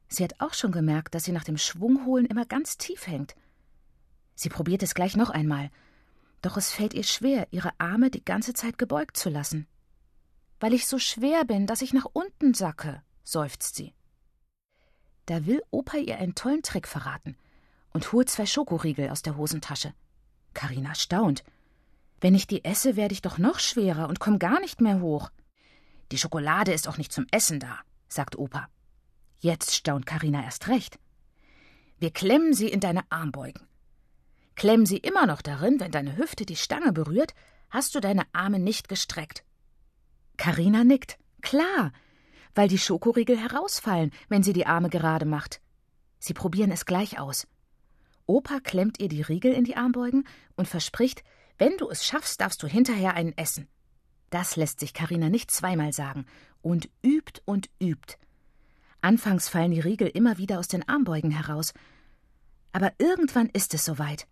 Sie 0.08 0.22
hat 0.22 0.34
auch 0.38 0.54
schon 0.54 0.72
gemerkt, 0.72 1.14
dass 1.14 1.24
sie 1.24 1.32
nach 1.32 1.44
dem 1.44 1.58
Schwungholen 1.58 2.26
immer 2.26 2.44
ganz 2.44 2.78
tief 2.78 3.06
hängt. 3.06 3.34
Sie 4.34 4.48
probiert 4.48 4.82
es 4.82 4.94
gleich 4.94 5.16
noch 5.16 5.30
einmal, 5.30 5.70
doch 6.42 6.56
es 6.56 6.70
fällt 6.70 6.94
ihr 6.94 7.04
schwer, 7.04 7.48
ihre 7.50 7.72
Arme 7.78 8.10
die 8.10 8.24
ganze 8.24 8.52
Zeit 8.52 8.78
gebeugt 8.78 9.16
zu 9.16 9.30
lassen 9.30 9.66
weil 10.64 10.72
ich 10.72 10.86
so 10.86 10.98
schwer 10.98 11.44
bin, 11.44 11.66
dass 11.66 11.82
ich 11.82 11.92
nach 11.92 12.06
unten 12.12 12.54
sacke, 12.54 13.02
seufzt 13.22 13.74
sie. 13.74 13.92
Da 15.26 15.44
will 15.44 15.62
Opa 15.70 15.98
ihr 15.98 16.16
einen 16.16 16.34
tollen 16.34 16.62
Trick 16.62 16.88
verraten 16.88 17.36
und 17.92 18.12
holt 18.12 18.30
zwei 18.30 18.46
Schokoriegel 18.46 19.10
aus 19.10 19.20
der 19.20 19.36
Hosentasche. 19.36 19.92
Karina 20.54 20.94
staunt. 20.94 21.44
Wenn 22.18 22.34
ich 22.34 22.46
die 22.46 22.64
esse, 22.64 22.96
werde 22.96 23.12
ich 23.12 23.20
doch 23.20 23.36
noch 23.36 23.58
schwerer 23.58 24.08
und 24.08 24.20
komm 24.20 24.38
gar 24.38 24.58
nicht 24.60 24.80
mehr 24.80 25.00
hoch. 25.00 25.30
Die 26.12 26.18
Schokolade 26.18 26.72
ist 26.72 26.88
auch 26.88 26.96
nicht 26.96 27.12
zum 27.12 27.26
Essen 27.30 27.60
da, 27.60 27.80
sagt 28.14 28.36
Opa. 28.36 28.68
Jetzt 29.38 29.74
staunt 29.74 30.06
Karina 30.06 30.42
erst 30.42 30.68
recht. 30.68 30.98
Wir 31.98 32.10
klemmen 32.10 32.54
sie 32.54 32.68
in 32.68 32.80
deine 32.80 33.02
Armbeugen. 33.10 33.66
Klemmen 34.56 34.86
sie 34.86 34.98
immer 34.98 35.26
noch 35.26 35.42
darin, 35.42 35.80
wenn 35.80 35.90
deine 35.90 36.16
Hüfte 36.16 36.46
die 36.46 36.56
Stange 36.56 36.92
berührt, 36.92 37.34
hast 37.70 37.94
du 37.94 38.00
deine 38.00 38.22
Arme 38.32 38.58
nicht 38.58 38.88
gestreckt. 38.88 39.44
Karina 40.36 40.84
nickt. 40.84 41.18
Klar, 41.42 41.92
weil 42.54 42.68
die 42.68 42.78
Schokoriegel 42.78 43.36
herausfallen, 43.36 44.12
wenn 44.28 44.42
sie 44.42 44.52
die 44.52 44.66
Arme 44.66 44.88
gerade 44.88 45.26
macht. 45.26 45.60
Sie 46.18 46.34
probieren 46.34 46.70
es 46.70 46.86
gleich 46.86 47.18
aus. 47.18 47.46
Opa 48.26 48.60
klemmt 48.60 49.00
ihr 49.00 49.08
die 49.08 49.22
Riegel 49.22 49.52
in 49.52 49.64
die 49.64 49.76
Armbeugen 49.76 50.26
und 50.56 50.68
verspricht, 50.68 51.22
wenn 51.58 51.76
du 51.76 51.90
es 51.90 52.06
schaffst, 52.06 52.40
darfst 52.40 52.62
du 52.62 52.66
hinterher 52.66 53.14
einen 53.14 53.36
essen. 53.36 53.68
Das 54.34 54.56
lässt 54.56 54.80
sich 54.80 54.94
Karina 54.94 55.28
nicht 55.28 55.52
zweimal 55.52 55.92
sagen 55.92 56.26
und 56.60 56.88
übt 57.04 57.40
und 57.44 57.70
übt. 57.80 58.16
Anfangs 59.00 59.48
fallen 59.48 59.70
die 59.70 59.78
Riegel 59.78 60.08
immer 60.08 60.38
wieder 60.38 60.58
aus 60.58 60.66
den 60.66 60.88
Armbeugen 60.88 61.30
heraus. 61.30 61.72
Aber 62.72 62.92
irgendwann 62.98 63.48
ist 63.50 63.74
es 63.74 63.84
soweit. 63.84 64.26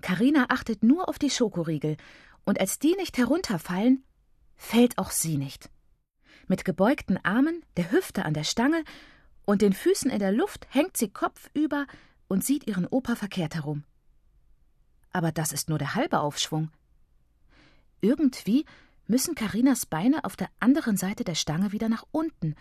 Karina 0.00 0.46
achtet 0.48 0.84
nur 0.84 1.08
auf 1.08 1.18
die 1.18 1.28
Schokoriegel, 1.28 1.96
und 2.44 2.60
als 2.60 2.78
die 2.78 2.94
nicht 2.94 3.18
herunterfallen, 3.18 4.04
fällt 4.54 4.96
auch 4.96 5.10
sie 5.10 5.36
nicht. 5.36 5.70
Mit 6.46 6.64
gebeugten 6.64 7.18
Armen, 7.24 7.64
der 7.76 7.90
Hüfte 7.90 8.24
an 8.24 8.34
der 8.34 8.44
Stange 8.44 8.84
und 9.44 9.60
den 9.60 9.72
Füßen 9.72 10.08
in 10.08 10.20
der 10.20 10.30
Luft 10.30 10.68
hängt 10.70 10.96
sie 10.96 11.08
kopfüber 11.08 11.88
und 12.28 12.44
sieht 12.44 12.68
ihren 12.68 12.86
Opa 12.86 13.16
verkehrt 13.16 13.56
herum. 13.56 13.82
Aber 15.10 15.32
das 15.32 15.50
ist 15.50 15.68
nur 15.68 15.78
der 15.78 15.96
halbe 15.96 16.20
Aufschwung. 16.20 16.70
Irgendwie 18.00 18.64
müssen 19.08 19.34
Karinas 19.34 19.86
Beine 19.86 20.24
auf 20.24 20.36
der 20.36 20.48
anderen 20.60 20.96
Seite 20.96 21.24
der 21.24 21.34
Stange 21.34 21.72
wieder 21.72 21.88
nach 21.88 22.04
unten 22.12 22.54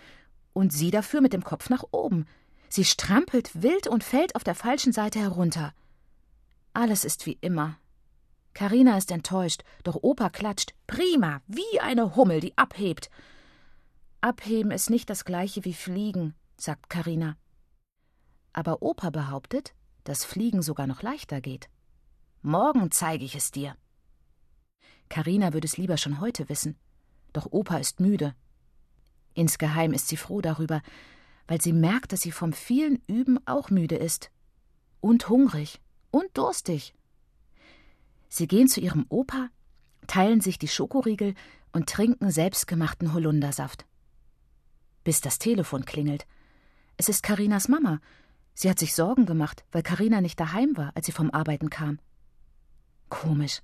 und 0.54 0.74
sie 0.74 0.90
dafür 0.90 1.22
mit 1.22 1.34
dem 1.34 1.44
Kopf 1.44 1.70
nach 1.70 1.84
oben. 1.92 2.26
Sie 2.70 2.84
strampelt 2.84 3.62
wild 3.62 3.88
und 3.88 4.04
fällt 4.04 4.36
auf 4.36 4.44
der 4.44 4.56
falschen 4.56 4.92
Seite 4.92 5.20
herunter. 5.20 5.74
Alles 6.74 7.06
ist 7.06 7.26
wie 7.26 7.38
immer. 7.42 7.78
Karina 8.54 8.98
ist 8.98 9.12
enttäuscht, 9.12 9.64
doch 9.84 9.98
Opa 10.02 10.30
klatscht. 10.30 10.74
Prima, 10.88 11.42
wie 11.48 11.80
eine 11.80 12.16
Hummel, 12.16 12.40
die 12.40 12.58
abhebt. 12.58 13.12
Abheben 14.22 14.72
ist 14.72 14.90
nicht 14.90 15.10
das 15.10 15.26
gleiche 15.26 15.64
wie 15.64 15.76
fliegen, 15.76 16.34
sagt 16.58 16.90
Karina. 16.90 17.38
Aber 18.54 18.82
Opa 18.82 19.12
behauptet, 19.12 19.76
dass 20.06 20.26
Fliegen 20.26 20.64
sogar 20.64 20.88
noch 20.88 21.04
leichter 21.04 21.40
geht. 21.40 21.70
Morgen 22.42 22.90
zeige 22.90 23.26
ich 23.26 23.36
es 23.36 23.52
dir. 23.52 23.76
Karina 25.10 25.54
würde 25.54 25.66
es 25.66 25.78
lieber 25.78 25.98
schon 25.98 26.20
heute 26.20 26.50
wissen, 26.50 26.76
doch 27.34 27.48
Opa 27.52 27.78
ist 27.78 28.00
müde. 28.00 28.36
Insgeheim 29.34 29.94
ist 29.94 30.08
sie 30.08 30.18
froh 30.18 30.42
darüber, 30.42 30.82
weil 31.48 31.62
sie 31.62 31.74
merkt, 31.74 32.12
dass 32.12 32.22
sie 32.22 32.32
vom 32.32 32.54
vielen 32.54 33.02
Üben 33.08 33.40
auch 33.46 33.70
müde 33.70 33.96
ist. 33.96 34.32
Und 35.00 35.30
hungrig 35.30 35.80
und 36.12 36.26
durstig. 36.38 36.94
Sie 38.30 38.48
gehen 38.48 38.68
zu 38.68 38.82
ihrem 38.82 39.06
Opa, 39.10 39.50
teilen 40.08 40.42
sich 40.42 40.58
die 40.58 40.68
Schokoriegel 40.68 41.36
und 41.72 41.90
trinken 41.90 42.32
selbstgemachten 42.32 43.14
Holundersaft. 43.14 43.86
Bis 45.04 45.22
das 45.22 45.40
Telefon 45.40 45.86
klingelt. 45.86 46.26
Es 46.98 47.08
ist 47.08 47.24
Karinas 47.24 47.68
Mama. 47.68 48.00
Sie 48.54 48.70
hat 48.70 48.80
sich 48.80 48.96
Sorgen 48.96 49.26
gemacht, 49.26 49.64
weil 49.72 49.84
Karina 49.84 50.20
nicht 50.20 50.40
daheim 50.40 50.76
war, 50.76 50.92
als 50.96 51.06
sie 51.06 51.12
vom 51.12 51.30
Arbeiten 51.30 51.70
kam. 51.70 52.00
Komisch, 53.10 53.62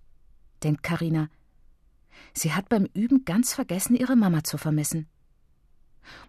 denkt 0.63 0.83
Karina. 0.83 1.29
Sie 2.33 2.53
hat 2.53 2.69
beim 2.69 2.87
Üben 2.93 3.25
ganz 3.25 3.53
vergessen, 3.53 3.95
ihre 3.95 4.15
Mama 4.15 4.43
zu 4.43 4.57
vermissen. 4.57 5.07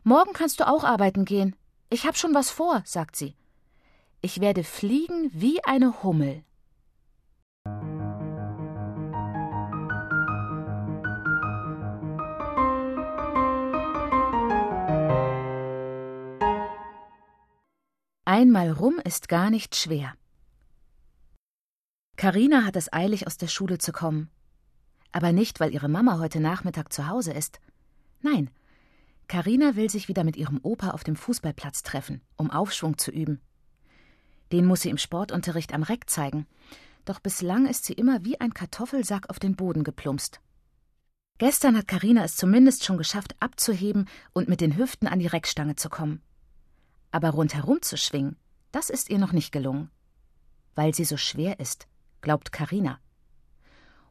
Morgen 0.03 0.33
kannst 0.33 0.61
du 0.61 0.69
auch 0.69 0.85
arbeiten 0.85 1.25
gehen. 1.25 1.57
Ich 1.91 2.07
hab 2.07 2.17
schon 2.17 2.35
was 2.35 2.51
vor, 2.51 2.83
sagt 2.85 3.17
sie. 3.17 3.35
Ich 4.21 4.41
werde 4.41 4.65
fliegen 4.65 5.31
wie 5.33 5.63
eine 5.65 6.03
Hummel. 6.03 6.45
Einmal 18.27 18.71
rum 18.71 18.99
ist 19.05 19.29
gar 19.29 19.51
nicht 19.51 19.77
schwer. 19.77 20.15
Karina 22.25 22.65
hat 22.65 22.75
es 22.75 22.91
eilig, 22.91 23.27
aus 23.27 23.37
der 23.37 23.49
Schule 23.49 23.77
zu 23.77 23.93
kommen. 23.93 24.31
Aber 25.13 25.31
nicht, 25.33 25.61
weil 25.61 25.75
ihre 25.75 25.91
Mama 25.91 26.19
heute 26.19 26.41
Nachmittag 26.41 26.91
zu 26.91 27.07
Hause 27.07 27.35
ist. 27.35 27.61
Nein, 28.23 28.49
Karina 29.29 29.77
will 29.77 29.91
sich 29.91 30.09
wieder 30.09 30.25
mit 30.25 30.39
ihrem 30.39 30.59
Opa 30.63 30.93
auf 30.93 31.05
dem 31.05 31.17
Fußballplatz 31.17 31.83
treffen, 31.83 32.23
um 32.37 32.51
Aufschwung 32.51 32.97
zu 32.97 33.11
üben. 33.11 33.43
Den 34.53 34.65
muss 34.65 34.81
sie 34.81 34.89
im 34.89 34.97
Sportunterricht 34.97 35.75
am 35.75 35.83
Reck 35.83 36.09
zeigen, 36.09 36.47
doch 37.05 37.21
bislang 37.21 37.67
ist 37.67 37.85
sie 37.85 37.93
immer 37.93 38.25
wie 38.25 38.41
ein 38.41 38.55
Kartoffelsack 38.55 39.29
auf 39.29 39.39
den 39.39 39.55
Boden 39.55 39.85
geplumpst. 39.85 40.41
Gestern 41.37 41.77
hat 41.77 41.89
Karina 41.89 42.25
es 42.25 42.37
zumindest 42.37 42.87
schon 42.87 42.97
geschafft, 42.97 43.37
abzuheben 43.39 44.09
und 44.33 44.49
mit 44.49 44.63
den 44.63 44.79
Hüften 44.79 45.09
an 45.09 45.19
die 45.19 45.27
Reckstange 45.27 45.77
zu 45.77 45.91
kommen. 45.91 46.23
Aber 47.11 47.29
rundherum 47.29 47.83
zu 47.83 47.99
schwingen, 47.99 48.39
das 48.73 48.89
ist 48.89 49.11
ihr 49.11 49.19
noch 49.19 49.33
nicht 49.33 49.53
gelungen. 49.53 49.91
Weil 50.75 50.95
sie 50.95 51.05
so 51.05 51.19
schwer 51.19 51.61
ist, 51.61 51.87
glaubt 52.25 52.51
Karina. 52.51 52.99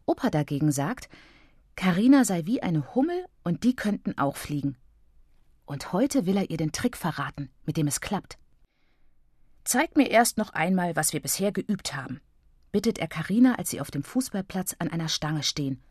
Opa 0.05 0.29
dagegen 0.29 0.71
sagt, 0.71 1.09
Karina 1.75 2.23
sei 2.23 2.45
wie 2.45 2.61
eine 2.61 2.93
Hummel 2.95 3.25
und 3.43 3.63
die 3.63 3.75
könnten 3.75 4.17
auch 4.17 4.37
fliegen. 4.37 4.77
Und 5.65 5.91
heute 5.91 6.25
will 6.25 6.37
er 6.37 6.49
ihr 6.49 6.57
den 6.57 6.71
Trick 6.71 6.95
verraten, 6.95 7.49
mit 7.65 7.75
dem 7.75 7.87
es 7.87 7.99
klappt. 7.99 8.37
Zeig 9.63 9.97
mir 9.97 10.09
erst 10.09 10.37
noch 10.37 10.51
einmal, 10.51 10.95
was 10.95 11.13
wir 11.13 11.21
bisher 11.21 11.51
geübt 11.51 11.95
haben, 11.95 12.21
bittet 12.71 12.99
er 12.99 13.07
Karina, 13.07 13.55
als 13.55 13.71
sie 13.71 13.81
auf 13.81 13.91
dem 13.91 14.03
Fußballplatz 14.03 14.75
an 14.79 14.89
einer 14.89 15.09
Stange 15.09 15.41
stehen 15.41 15.81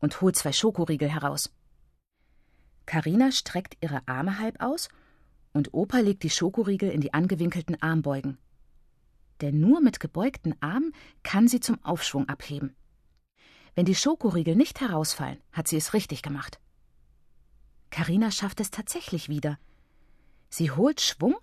und 0.00 0.20
holt 0.20 0.36
zwei 0.36 0.52
Schokoriegel 0.52 1.08
heraus. 1.08 1.52
Karina 2.86 3.30
streckt 3.30 3.76
ihre 3.80 4.02
Arme 4.06 4.38
halb 4.38 4.60
aus 4.60 4.88
und 5.52 5.72
Opa 5.72 5.98
legt 5.98 6.24
die 6.24 6.30
Schokoriegel 6.30 6.90
in 6.90 7.00
die 7.00 7.14
angewinkelten 7.14 7.80
Armbeugen. 7.80 8.38
Denn 9.40 9.60
nur 9.60 9.80
mit 9.80 10.00
gebeugten 10.00 10.54
Armen 10.60 10.92
kann 11.22 11.48
sie 11.48 11.60
zum 11.60 11.82
Aufschwung 11.84 12.28
abheben. 12.28 12.74
Wenn 13.74 13.86
die 13.86 13.94
Schokoriegel 13.94 14.56
nicht 14.56 14.80
herausfallen, 14.80 15.38
hat 15.52 15.68
sie 15.68 15.76
es 15.76 15.94
richtig 15.94 16.22
gemacht. 16.22 16.60
Karina 17.90 18.30
schafft 18.30 18.60
es 18.60 18.70
tatsächlich 18.70 19.28
wieder. 19.28 19.58
Sie 20.48 20.70
holt 20.70 21.00
Schwung 21.00 21.36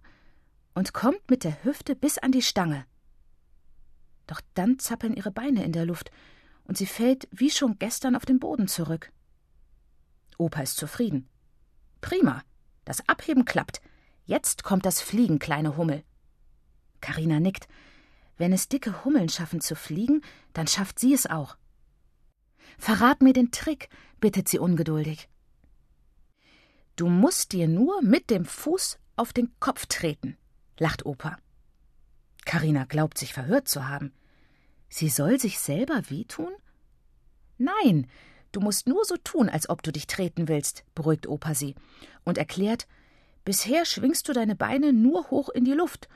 und 0.74 0.94
kommt 0.94 1.30
mit 1.30 1.44
der 1.44 1.64
Hüfte 1.64 1.96
bis 1.96 2.18
an 2.18 2.32
die 2.32 2.42
Stange. 2.42 2.86
Doch 4.28 4.42
dann 4.54 4.78
zappeln 4.80 5.16
ihre 5.16 5.32
Beine 5.32 5.64
in 5.64 5.72
der 5.72 5.86
Luft 5.86 6.12
und 6.66 6.78
sie 6.78 6.86
fällt 6.86 7.28
wie 7.32 7.50
schon 7.50 7.80
gestern 7.80 8.16
auf 8.16 8.26
den 8.26 8.40
Boden 8.40 8.68
zurück. 8.68 9.12
Opa 10.38 10.62
ist 10.62 10.78
zufrieden. 10.78 11.28
Prima, 12.02 12.44
das 12.86 13.08
Abheben 13.08 13.46
klappt. 13.46 13.82
Jetzt 14.26 14.64
kommt 14.64 14.86
das 14.86 15.02
Fliegen, 15.02 15.40
kleine 15.40 15.78
Hummel. 15.78 16.04
Karina 17.02 17.40
nickt. 17.40 17.68
Wenn 18.38 18.54
es 18.54 18.70
dicke 18.70 19.04
Hummeln 19.04 19.30
schaffen 19.30 19.62
zu 19.62 19.76
fliegen, 19.76 20.22
dann 20.54 20.68
schafft 20.68 21.00
sie 21.00 21.14
es 21.14 21.26
auch. 21.26 21.58
Verrat 22.78 23.22
mir 23.22 23.34
den 23.34 23.52
Trick, 23.52 23.90
bittet 24.20 24.48
sie 24.48 24.60
ungeduldig. 24.60 25.28
Du 26.96 27.08
musst 27.08 27.52
dir 27.52 27.68
nur 27.68 28.02
mit 28.02 28.30
dem 28.30 28.46
Fuß 28.46 29.00
auf 29.16 29.34
den 29.34 29.52
Kopf 29.60 29.86
treten, 29.88 30.38
lacht 30.78 31.06
Opa. 31.06 31.38
Karina 32.46 32.86
glaubt, 32.86 33.18
sich 33.18 33.34
verhört 33.34 33.68
zu 33.68 33.88
haben. 33.88 34.14
Sie 34.90 35.10
soll 35.10 35.40
sich 35.40 35.60
selber 35.60 36.10
wehtun? 36.10 36.54
Nein, 37.58 38.08
du 38.52 38.62
musst 38.62 38.88
nur 38.88 39.04
so 39.06 39.18
tun, 39.18 39.50
als 39.50 39.70
ob 39.70 39.84
du 39.84 39.92
dich 39.92 40.08
treten 40.08 40.48
willst, 40.48 40.86
beruhigt 40.96 41.28
Opa 41.28 41.56
sie 41.56 41.76
und 42.24 42.38
erklärt, 42.38 42.88
bisher 43.44 43.86
schwingst 43.86 44.28
du 44.30 44.34
deine 44.34 44.56
Beine 44.56 44.94
nur 44.94 45.30
hoch 45.30 45.50
in 45.50 45.66
die 45.66 45.74
Luft. 45.74 46.08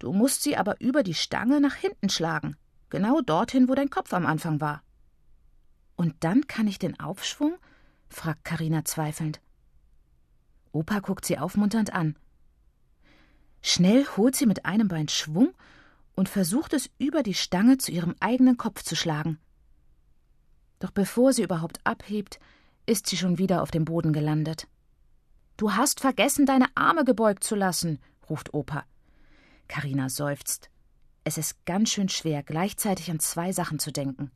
Du 0.00 0.12
musst 0.12 0.42
sie 0.42 0.56
aber 0.56 0.80
über 0.80 1.02
die 1.02 1.14
Stange 1.14 1.60
nach 1.60 1.74
hinten 1.74 2.08
schlagen, 2.08 2.56
genau 2.88 3.20
dorthin, 3.20 3.68
wo 3.68 3.74
dein 3.74 3.90
Kopf 3.90 4.12
am 4.12 4.26
Anfang 4.26 4.60
war. 4.60 4.82
Und 5.94 6.14
dann 6.20 6.46
kann 6.46 6.66
ich 6.66 6.78
den 6.78 6.98
Aufschwung? 6.98 7.56
fragt 8.08 8.44
Karina 8.44 8.84
zweifelnd. 8.84 9.40
Opa 10.72 11.00
guckt 11.00 11.26
sie 11.26 11.38
aufmunternd 11.38 11.92
an. 11.92 12.16
Schnell 13.60 14.06
holt 14.16 14.34
sie 14.34 14.46
mit 14.46 14.64
einem 14.64 14.88
Bein 14.88 15.08
Schwung 15.08 15.52
und 16.14 16.30
versucht 16.30 16.72
es 16.72 16.88
über 16.98 17.22
die 17.22 17.34
Stange 17.34 17.76
zu 17.76 17.92
ihrem 17.92 18.14
eigenen 18.20 18.56
Kopf 18.56 18.82
zu 18.82 18.96
schlagen. 18.96 19.38
Doch 20.78 20.90
bevor 20.90 21.34
sie 21.34 21.42
überhaupt 21.42 21.78
abhebt, 21.84 22.40
ist 22.86 23.06
sie 23.06 23.18
schon 23.18 23.36
wieder 23.36 23.60
auf 23.60 23.70
dem 23.70 23.84
Boden 23.84 24.14
gelandet. 24.14 24.66
Du 25.58 25.74
hast 25.74 26.00
vergessen, 26.00 26.46
deine 26.46 26.74
Arme 26.74 27.04
gebeugt 27.04 27.44
zu 27.44 27.54
lassen, 27.54 27.98
ruft 28.30 28.54
Opa. 28.54 28.86
Karina 29.70 30.08
seufzt. 30.08 30.68
Es 31.22 31.38
ist 31.38 31.64
ganz 31.64 31.90
schön 31.90 32.08
schwer, 32.08 32.42
gleichzeitig 32.42 33.08
an 33.08 33.20
zwei 33.20 33.52
Sachen 33.52 33.78
zu 33.78 33.92
denken. 33.92 34.32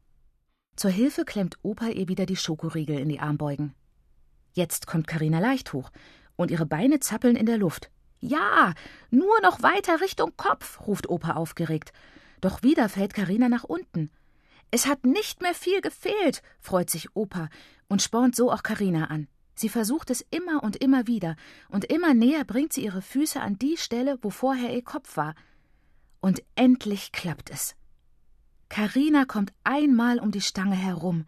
Zur 0.76 0.92
Hilfe 0.92 1.24
klemmt 1.24 1.58
Opa 1.62 1.88
ihr 1.88 2.06
wieder 2.06 2.24
die 2.24 2.36
Schokoriegel 2.36 3.00
in 3.00 3.08
die 3.08 3.18
Armbeugen. 3.18 3.74
Jetzt 4.52 4.86
kommt 4.86 5.08
Karina 5.08 5.40
leicht 5.40 5.72
hoch 5.72 5.90
und 6.36 6.52
ihre 6.52 6.66
Beine 6.66 7.00
zappeln 7.00 7.34
in 7.34 7.46
der 7.46 7.58
Luft. 7.58 7.90
Ja, 8.20 8.74
nur 9.10 9.40
noch 9.42 9.60
weiter 9.60 10.00
Richtung 10.00 10.36
Kopf, 10.36 10.86
ruft 10.86 11.08
Opa 11.08 11.32
aufgeregt. 11.32 11.92
Doch 12.40 12.62
wieder 12.62 12.88
fällt 12.88 13.12
Karina 13.12 13.48
nach 13.48 13.64
unten. 13.64 14.10
Es 14.70 14.86
hat 14.86 15.04
nicht 15.04 15.42
mehr 15.42 15.54
viel 15.54 15.80
gefehlt, 15.80 16.42
freut 16.60 16.90
sich 16.90 17.16
Opa 17.16 17.48
und 17.88 18.02
spornt 18.02 18.36
so 18.36 18.52
auch 18.52 18.62
Karina 18.62 19.06
an. 19.06 19.26
Sie 19.54 19.68
versucht 19.68 20.10
es 20.10 20.24
immer 20.30 20.62
und 20.62 20.76
immer 20.76 21.06
wieder, 21.06 21.36
und 21.68 21.84
immer 21.84 22.14
näher 22.14 22.44
bringt 22.44 22.72
sie 22.72 22.84
ihre 22.84 23.02
Füße 23.02 23.40
an 23.40 23.58
die 23.58 23.76
Stelle, 23.76 24.18
wo 24.22 24.30
vorher 24.30 24.74
ihr 24.74 24.82
Kopf 24.82 25.16
war. 25.16 25.34
Und 26.20 26.42
endlich 26.56 27.12
klappt 27.12 27.50
es. 27.50 27.76
Karina 28.68 29.24
kommt 29.24 29.52
einmal 29.62 30.18
um 30.18 30.32
die 30.32 30.40
Stange 30.40 30.74
herum. 30.74 31.26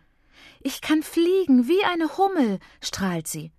Ich 0.60 0.80
kann 0.80 1.02
fliegen 1.02 1.68
wie 1.68 1.84
eine 1.84 2.16
Hummel, 2.16 2.58
strahlt 2.80 3.28
sie. 3.28 3.52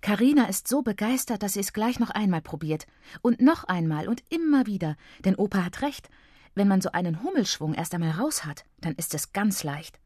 Karina 0.00 0.44
ist 0.46 0.68
so 0.68 0.82
begeistert, 0.82 1.42
dass 1.42 1.54
sie 1.54 1.60
es 1.60 1.72
gleich 1.72 1.98
noch 1.98 2.10
einmal 2.10 2.40
probiert. 2.40 2.86
Und 3.20 3.40
noch 3.40 3.64
einmal 3.64 4.08
und 4.08 4.22
immer 4.30 4.66
wieder. 4.66 4.96
Denn 5.24 5.34
Opa 5.34 5.64
hat 5.64 5.82
recht. 5.82 6.08
Wenn 6.54 6.68
man 6.68 6.80
so 6.80 6.92
einen 6.92 7.22
Hummelschwung 7.22 7.74
erst 7.74 7.94
einmal 7.94 8.12
raus 8.12 8.44
hat, 8.44 8.64
dann 8.78 8.94
ist 8.94 9.14
es 9.14 9.32
ganz 9.32 9.62
leicht. 9.62 10.00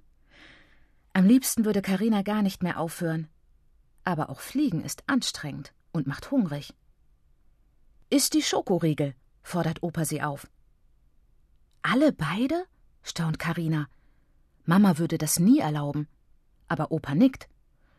Am 1.12 1.27
liebsten 1.27 1.64
würde 1.64 1.81
Karina 1.81 2.23
gar 2.23 2.42
nicht 2.42 2.62
mehr 2.62 2.81
aufhören. 2.81 3.29
Aber 4.05 4.31
auch 4.31 4.40
Fliegen 4.40 4.83
ist 4.83 5.03
anstrengend 5.07 5.73
und 5.93 6.07
macht 6.07 6.31
hungrig. 6.31 6.75
Iss 8.11 8.31
die 8.31 8.43
Schokoriegel, 8.43 9.14
fordert 9.43 9.83
Opa 9.83 10.05
sie 10.05 10.23
auf. 10.23 10.47
Alle 11.83 12.12
beide? 12.12 12.67
staunt 13.03 13.38
Karina. 13.38 13.88
Mama 14.64 14.99
würde 14.99 15.19
das 15.19 15.38
nie 15.38 15.59
erlauben. 15.59 16.09
Aber 16.69 16.90
Opa 16.93 17.14
nickt. 17.14 17.49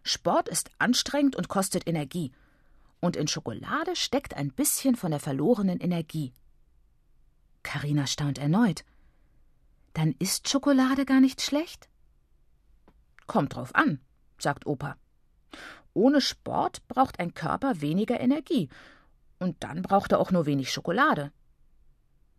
Sport 0.04 0.50
ist 0.50 0.70
anstrengend 0.80 1.36
und 1.36 1.48
kostet 1.48 1.88
Energie. 1.88 2.32
Und 3.00 3.16
in 3.16 3.28
Schokolade 3.28 3.96
steckt 3.96 4.36
ein 4.36 4.52
bisschen 4.52 4.96
von 4.96 5.12
der 5.12 5.20
verlorenen 5.20 5.80
Energie. 5.80 6.34
Karina 7.64 8.08
staunt 8.08 8.38
erneut. 8.38 8.84
Dann 9.94 10.16
ist 10.20 10.50
Schokolade 10.50 11.06
gar 11.06 11.22
nicht 11.22 11.42
schlecht? 11.42 11.90
Kommt 13.28 13.56
drauf 13.56 13.74
an, 13.74 14.00
sagt 14.38 14.66
Opa. 14.66 14.98
Ohne 15.96 16.20
Sport 16.20 16.86
braucht 16.90 17.20
ein 17.20 17.34
Körper 17.34 17.82
weniger 17.82 18.20
Energie. 18.20 18.70
Und 19.40 19.64
dann 19.64 19.82
braucht 19.82 20.12
er 20.12 20.20
auch 20.20 20.30
nur 20.30 20.46
wenig 20.46 20.72
Schokolade. 20.72 21.32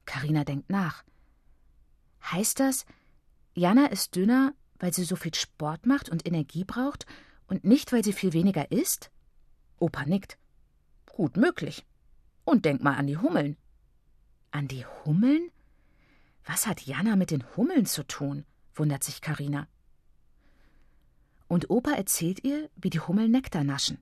Karina 0.05 0.45
denkt 0.45 0.71
nach. 0.71 1.03
Heißt 2.23 2.61
das, 2.61 2.85
Jana 3.55 3.87
ist 3.87 4.15
dünner, 4.15 4.53
weil 4.79 4.93
sie 4.93 5.05
so 5.05 5.17
viel 5.17 5.35
Sport 5.35 5.87
macht 5.87 6.11
und 6.11 6.27
Energie 6.27 6.65
braucht 6.65 7.07
und 7.49 7.65
nicht, 7.65 7.93
weil 7.93 8.05
sie 8.05 8.13
viel 8.13 8.35
weniger 8.35 8.71
isst? 8.71 9.11
Opa 9.79 10.05
nickt. 10.05 10.37
Gut 11.07 11.39
möglich. 11.39 11.87
Und 12.45 12.67
denk 12.67 12.83
mal 12.83 12.97
an 12.97 13.07
die 13.07 13.17
Hummeln. 13.17 13.57
An 14.51 14.69
die 14.69 14.85
Hummeln? 14.85 15.51
Was 16.45 16.67
hat 16.67 16.83
Jana 16.83 17.17
mit 17.17 17.31
den 17.31 17.45
Hummeln 17.57 17.87
zu 17.87 18.07
tun? 18.07 18.45
wundert 18.75 19.03
sich 19.03 19.23
Karina. 19.23 19.67
Und 21.49 21.71
Opa 21.71 21.93
erzählt 21.93 22.45
ihr, 22.45 22.71
wie 22.77 22.91
die 22.91 23.01
Hummeln 23.01 23.31
Nektar 23.31 23.65
naschen, 23.65 23.99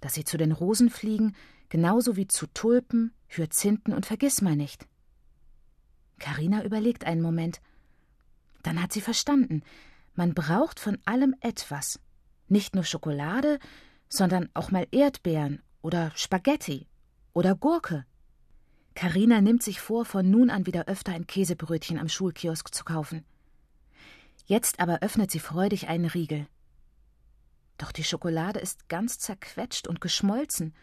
dass 0.00 0.14
sie 0.14 0.24
zu 0.24 0.36
den 0.36 0.52
Rosen 0.52 0.90
fliegen, 0.90 1.34
genauso 1.68 2.16
wie 2.16 2.26
zu 2.26 2.46
Tulpen, 2.48 3.12
Hyazinthen 3.28 3.94
und 3.94 4.06
Vergissmeinnicht. 4.06 4.86
Karina 6.18 6.64
überlegt 6.64 7.04
einen 7.04 7.22
Moment. 7.22 7.60
Dann 8.62 8.82
hat 8.82 8.92
sie 8.92 9.00
verstanden. 9.00 9.62
Man 10.14 10.34
braucht 10.34 10.80
von 10.80 10.98
allem 11.04 11.34
etwas. 11.40 12.00
Nicht 12.48 12.74
nur 12.74 12.84
Schokolade, 12.84 13.58
sondern 14.08 14.48
auch 14.54 14.70
mal 14.70 14.86
Erdbeeren 14.90 15.62
oder 15.82 16.10
Spaghetti 16.14 16.86
oder 17.32 17.54
Gurke. 17.54 18.04
Karina 18.94 19.40
nimmt 19.40 19.62
sich 19.62 19.80
vor, 19.80 20.04
von 20.04 20.30
nun 20.30 20.48
an 20.48 20.64
wieder 20.64 20.86
öfter 20.86 21.12
ein 21.12 21.26
Käsebrötchen 21.26 21.98
am 21.98 22.08
Schulkiosk 22.08 22.74
zu 22.74 22.82
kaufen. 22.84 23.24
Jetzt 24.46 24.80
aber 24.80 25.02
öffnet 25.02 25.30
sie 25.30 25.40
freudig 25.40 25.88
einen 25.88 26.06
Riegel. 26.06 26.46
Doch 27.78 27.92
die 27.92 28.04
Schokolade 28.04 28.60
ist 28.60 28.88
ganz 28.88 29.18
zerquetscht 29.18 29.86
und 29.86 30.00
geschmolzen, 30.00 30.74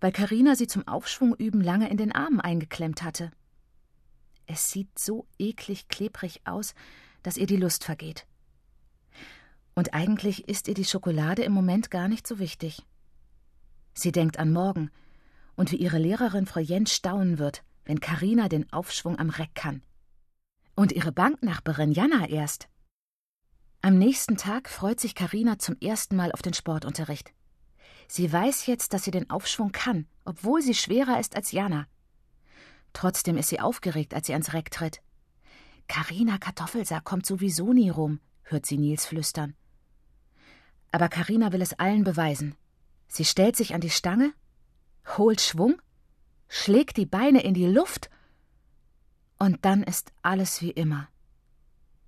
weil 0.00 0.12
Karina 0.12 0.56
sie 0.56 0.66
zum 0.66 0.86
Aufschwungüben 0.88 1.60
lange 1.60 1.90
in 1.90 1.96
den 1.96 2.12
Armen 2.12 2.40
eingeklemmt 2.40 3.02
hatte. 3.02 3.30
Es 4.46 4.70
sieht 4.70 4.98
so 4.98 5.26
eklig 5.38 5.88
klebrig 5.88 6.40
aus, 6.44 6.74
dass 7.22 7.36
ihr 7.36 7.46
die 7.46 7.56
Lust 7.56 7.84
vergeht. 7.84 8.26
Und 9.74 9.94
eigentlich 9.94 10.48
ist 10.48 10.68
ihr 10.68 10.74
die 10.74 10.84
Schokolade 10.84 11.42
im 11.42 11.52
Moment 11.52 11.90
gar 11.90 12.08
nicht 12.08 12.26
so 12.26 12.38
wichtig. 12.38 12.84
Sie 13.94 14.12
denkt 14.12 14.38
an 14.38 14.52
morgen 14.52 14.90
und 15.54 15.70
wie 15.70 15.76
ihre 15.76 15.98
Lehrerin 15.98 16.46
Frau 16.46 16.60
Jentsch 16.60 16.92
staunen 16.92 17.38
wird, 17.38 17.62
wenn 17.84 18.00
Karina 18.00 18.48
den 18.48 18.70
Aufschwung 18.72 19.18
am 19.18 19.30
Reck 19.30 19.54
kann. 19.54 19.82
Und 20.74 20.92
ihre 20.92 21.12
Banknachbarin 21.12 21.92
Jana 21.92 22.28
erst. 22.28 22.68
Am 23.84 23.98
nächsten 23.98 24.36
Tag 24.36 24.68
freut 24.68 25.00
sich 25.00 25.16
Karina 25.16 25.58
zum 25.58 25.76
ersten 25.80 26.14
Mal 26.14 26.30
auf 26.30 26.40
den 26.40 26.54
Sportunterricht. 26.54 27.32
Sie 28.06 28.32
weiß 28.32 28.66
jetzt, 28.66 28.92
dass 28.92 29.02
sie 29.02 29.10
den 29.10 29.28
Aufschwung 29.28 29.72
kann, 29.72 30.06
obwohl 30.24 30.62
sie 30.62 30.74
schwerer 30.74 31.18
ist 31.18 31.34
als 31.34 31.50
Jana. 31.50 31.88
Trotzdem 32.92 33.36
ist 33.36 33.48
sie 33.48 33.58
aufgeregt, 33.58 34.14
als 34.14 34.28
sie 34.28 34.34
ans 34.34 34.52
Reck 34.52 34.70
tritt. 34.70 35.02
Karina 35.88 36.38
Kartoffelsack 36.38 37.02
kommt 37.02 37.26
sowieso 37.26 37.72
nie 37.72 37.90
rum, 37.90 38.20
hört 38.44 38.66
sie 38.66 38.78
Nils 38.78 39.04
flüstern. 39.04 39.56
Aber 40.92 41.08
Karina 41.08 41.52
will 41.52 41.60
es 41.60 41.74
allen 41.74 42.04
beweisen. 42.04 42.54
Sie 43.08 43.24
stellt 43.24 43.56
sich 43.56 43.74
an 43.74 43.80
die 43.80 43.90
Stange, 43.90 44.32
holt 45.18 45.40
Schwung, 45.40 45.82
schlägt 46.46 46.98
die 46.98 47.06
Beine 47.06 47.42
in 47.42 47.54
die 47.54 47.66
Luft 47.66 48.10
und 49.40 49.64
dann 49.64 49.82
ist 49.82 50.12
alles 50.22 50.62
wie 50.62 50.70
immer. 50.70 51.08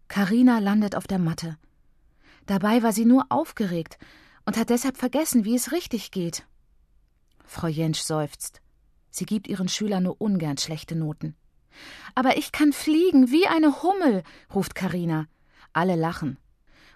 Karina 0.08 0.58
landet 0.58 0.96
auf 0.96 1.06
der 1.06 1.18
Matte. 1.18 1.56
Dabei 2.46 2.82
war 2.82 2.92
sie 2.92 3.04
nur 3.04 3.26
aufgeregt 3.30 3.98
und 4.44 4.56
hat 4.56 4.70
deshalb 4.70 4.96
vergessen, 4.96 5.44
wie 5.44 5.54
es 5.54 5.72
richtig 5.72 6.10
geht. 6.10 6.46
Frau 7.44 7.66
Jentsch 7.66 8.00
seufzt. 8.00 8.60
Sie 9.10 9.26
gibt 9.26 9.46
ihren 9.46 9.68
Schülern 9.68 10.02
nur 10.02 10.20
ungern 10.20 10.58
schlechte 10.58 10.96
Noten. 10.96 11.36
Aber 12.14 12.36
ich 12.36 12.52
kann 12.52 12.72
fliegen 12.72 13.30
wie 13.30 13.46
eine 13.46 13.82
Hummel, 13.82 14.22
ruft 14.54 14.74
Karina. 14.74 15.26
Alle 15.72 15.96
lachen. 15.96 16.38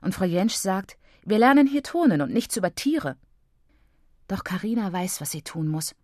Und 0.00 0.14
Frau 0.14 0.24
Jentsch 0.24 0.54
sagt, 0.54 0.98
wir 1.24 1.38
lernen 1.38 1.66
hier 1.66 1.82
Turnen 1.82 2.20
und 2.20 2.32
nichts 2.32 2.56
über 2.56 2.74
Tiere. 2.74 3.16
Doch 4.28 4.44
Karina 4.44 4.92
weiß, 4.92 5.20
was 5.20 5.30
sie 5.30 5.42
tun 5.42 5.68
muss. 5.68 5.94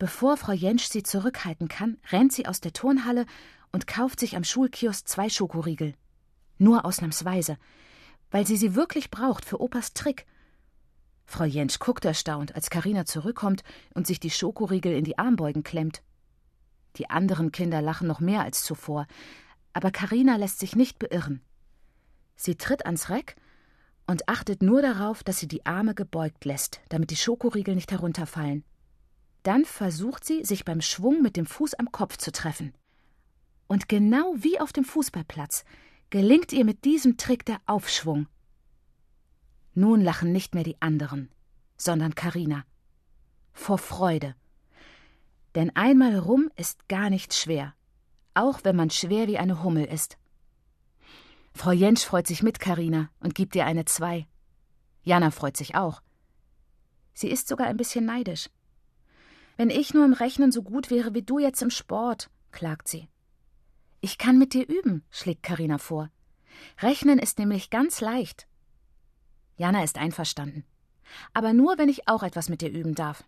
Bevor 0.00 0.38
Frau 0.38 0.52
Jentsch 0.52 0.88
sie 0.88 1.02
zurückhalten 1.02 1.68
kann, 1.68 1.98
rennt 2.10 2.32
sie 2.32 2.46
aus 2.46 2.62
der 2.62 2.72
Turnhalle 2.72 3.26
und 3.70 3.86
kauft 3.86 4.18
sich 4.18 4.34
am 4.34 4.44
Schulkiosk 4.44 5.06
zwei 5.06 5.28
Schokoriegel. 5.28 5.92
Nur 6.56 6.86
ausnahmsweise, 6.86 7.58
weil 8.30 8.46
sie 8.46 8.56
sie 8.56 8.74
wirklich 8.74 9.10
braucht 9.10 9.44
für 9.44 9.60
Opas 9.60 9.92
Trick. 9.92 10.24
Frau 11.26 11.44
Jentsch 11.44 11.80
guckt 11.80 12.06
erstaunt, 12.06 12.54
als 12.54 12.70
Karina 12.70 13.04
zurückkommt 13.04 13.62
und 13.92 14.06
sich 14.06 14.18
die 14.18 14.30
Schokoriegel 14.30 14.94
in 14.94 15.04
die 15.04 15.18
Armbeugen 15.18 15.64
klemmt. 15.64 16.02
Die 16.96 17.10
anderen 17.10 17.52
Kinder 17.52 17.82
lachen 17.82 18.08
noch 18.08 18.20
mehr 18.20 18.40
als 18.40 18.64
zuvor, 18.64 19.06
aber 19.74 19.90
Karina 19.90 20.36
lässt 20.36 20.60
sich 20.60 20.74
nicht 20.74 20.98
beirren. 20.98 21.42
Sie 22.36 22.56
tritt 22.56 22.86
ans 22.86 23.10
Reck 23.10 23.36
und 24.06 24.30
achtet 24.30 24.62
nur 24.62 24.80
darauf, 24.80 25.22
dass 25.22 25.40
sie 25.40 25.46
die 25.46 25.66
Arme 25.66 25.94
gebeugt 25.94 26.46
lässt, 26.46 26.80
damit 26.88 27.10
die 27.10 27.16
Schokoriegel 27.16 27.74
nicht 27.74 27.92
herunterfallen. 27.92 28.64
Dann 29.42 29.64
versucht 29.64 30.24
sie, 30.24 30.44
sich 30.44 30.64
beim 30.64 30.80
Schwung 30.80 31.22
mit 31.22 31.36
dem 31.36 31.46
Fuß 31.46 31.74
am 31.74 31.90
Kopf 31.92 32.16
zu 32.16 32.32
treffen. 32.32 32.74
Und 33.66 33.88
genau 33.88 34.34
wie 34.36 34.60
auf 34.60 34.72
dem 34.72 34.84
Fußballplatz 34.84 35.64
gelingt 36.10 36.52
ihr 36.52 36.64
mit 36.64 36.84
diesem 36.84 37.16
Trick 37.16 37.44
der 37.46 37.60
Aufschwung. 37.66 38.26
Nun 39.74 40.00
lachen 40.00 40.32
nicht 40.32 40.54
mehr 40.54 40.64
die 40.64 40.80
anderen, 40.82 41.30
sondern 41.76 42.14
Karina. 42.14 42.64
Vor 43.52 43.78
Freude. 43.78 44.34
Denn 45.54 45.74
einmal 45.74 46.18
rum 46.18 46.50
ist 46.56 46.88
gar 46.88 47.10
nicht 47.10 47.34
schwer, 47.34 47.74
auch 48.34 48.60
wenn 48.64 48.76
man 48.76 48.90
schwer 48.90 49.26
wie 49.28 49.38
eine 49.38 49.62
Hummel 49.62 49.84
ist. 49.84 50.18
Frau 51.54 51.72
Jentsch 51.72 52.04
freut 52.04 52.26
sich 52.26 52.42
mit 52.42 52.60
Karina 52.60 53.10
und 53.20 53.34
gibt 53.34 53.54
ihr 53.56 53.66
eine 53.66 53.84
Zwei. 53.84 54.26
Jana 55.02 55.30
freut 55.30 55.56
sich 55.56 55.74
auch. 55.74 56.02
Sie 57.14 57.28
ist 57.28 57.48
sogar 57.48 57.66
ein 57.66 57.76
bisschen 57.76 58.04
neidisch. 58.04 58.48
Wenn 59.60 59.68
ich 59.68 59.92
nur 59.92 60.06
im 60.06 60.14
Rechnen 60.14 60.52
so 60.52 60.62
gut 60.62 60.90
wäre 60.90 61.12
wie 61.12 61.20
du 61.20 61.38
jetzt 61.38 61.60
im 61.60 61.68
Sport, 61.68 62.30
klagt 62.50 62.88
sie. 62.88 63.10
Ich 64.00 64.16
kann 64.16 64.38
mit 64.38 64.54
dir 64.54 64.66
üben, 64.66 65.04
schlägt 65.10 65.42
Karina 65.42 65.76
vor. 65.76 66.08
Rechnen 66.78 67.18
ist 67.18 67.38
nämlich 67.38 67.68
ganz 67.68 68.00
leicht. 68.00 68.48
Jana 69.58 69.84
ist 69.84 69.98
einverstanden. 69.98 70.64
Aber 71.34 71.52
nur, 71.52 71.76
wenn 71.76 71.90
ich 71.90 72.08
auch 72.08 72.22
etwas 72.22 72.48
mit 72.48 72.62
dir 72.62 72.70
üben 72.70 72.94
darf. 72.94 73.22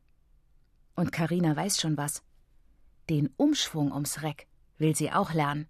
Und 0.94 1.12
Karina 1.12 1.54
weiß 1.54 1.78
schon 1.78 1.98
was. 1.98 2.22
Den 3.10 3.28
Umschwung 3.36 3.92
ums 3.92 4.22
Reck 4.22 4.46
will 4.78 4.96
sie 4.96 5.12
auch 5.12 5.34
lernen. 5.34 5.68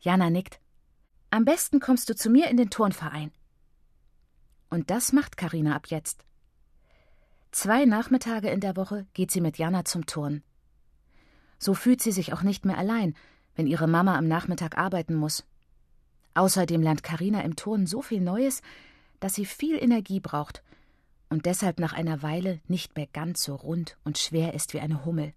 Jana 0.00 0.30
nickt. 0.30 0.58
Am 1.30 1.44
besten 1.44 1.78
kommst 1.78 2.10
du 2.10 2.16
zu 2.16 2.28
mir 2.28 2.50
in 2.50 2.56
den 2.56 2.70
Turnverein. 2.70 3.30
Und 4.68 4.90
das 4.90 5.12
macht 5.12 5.36
Karina 5.36 5.76
ab 5.76 5.86
jetzt. 5.86 6.24
Zwei 7.52 7.84
Nachmittage 7.84 8.48
in 8.48 8.60
der 8.60 8.76
Woche 8.76 9.06
geht 9.12 9.30
sie 9.30 9.40
mit 9.40 9.58
Jana 9.58 9.84
zum 9.84 10.06
Turn. 10.06 10.42
So 11.58 11.74
fühlt 11.74 12.00
sie 12.00 12.12
sich 12.12 12.32
auch 12.32 12.42
nicht 12.42 12.64
mehr 12.64 12.78
allein, 12.78 13.14
wenn 13.56 13.66
ihre 13.66 13.88
Mama 13.88 14.16
am 14.16 14.28
Nachmittag 14.28 14.78
arbeiten 14.78 15.14
muss. 15.14 15.44
Außerdem 16.34 16.80
lernt 16.80 17.02
Karina 17.02 17.42
im 17.42 17.56
Turnen 17.56 17.86
so 17.86 18.02
viel 18.02 18.20
Neues, 18.20 18.62
dass 19.18 19.34
sie 19.34 19.44
viel 19.44 19.76
Energie 19.76 20.20
braucht 20.20 20.62
und 21.28 21.44
deshalb 21.44 21.80
nach 21.80 21.92
einer 21.92 22.22
Weile 22.22 22.60
nicht 22.68 22.96
mehr 22.96 23.06
ganz 23.06 23.42
so 23.42 23.56
rund 23.56 23.96
und 24.04 24.18
schwer 24.18 24.54
ist 24.54 24.72
wie 24.72 24.80
eine 24.80 25.04
Hummel. 25.04 25.34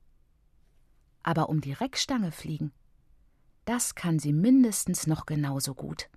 Aber 1.23 1.49
um 1.49 1.61
die 1.61 1.73
Reckstange 1.73 2.31
fliegen, 2.31 2.71
das 3.65 3.95
kann 3.95 4.19
sie 4.19 4.33
mindestens 4.33 5.07
noch 5.07 5.25
genauso 5.25 5.73
gut. 5.73 6.09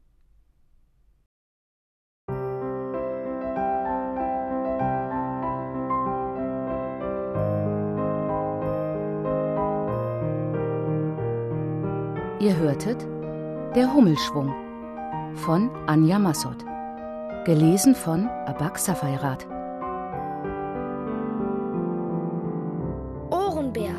Ihr 12.39 12.55
hörtet 12.55 13.07
Der 13.75 13.93
Hummelschwung 13.95 14.55
von 15.37 15.71
Anja 15.87 16.19
Massot. 16.19 16.65
Gelesen 17.47 17.95
von 17.95 18.29
Abak 18.29 18.79
Safairat. 18.79 19.47
und 23.31 23.73
Bär. 23.73 23.95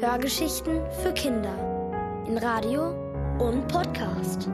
Hörgeschichten 0.00 0.80
für 1.02 1.12
Kinder. 1.12 1.54
In 2.26 2.38
Radio 2.38 2.90
und 3.38 3.68
Podcast. 3.68 4.48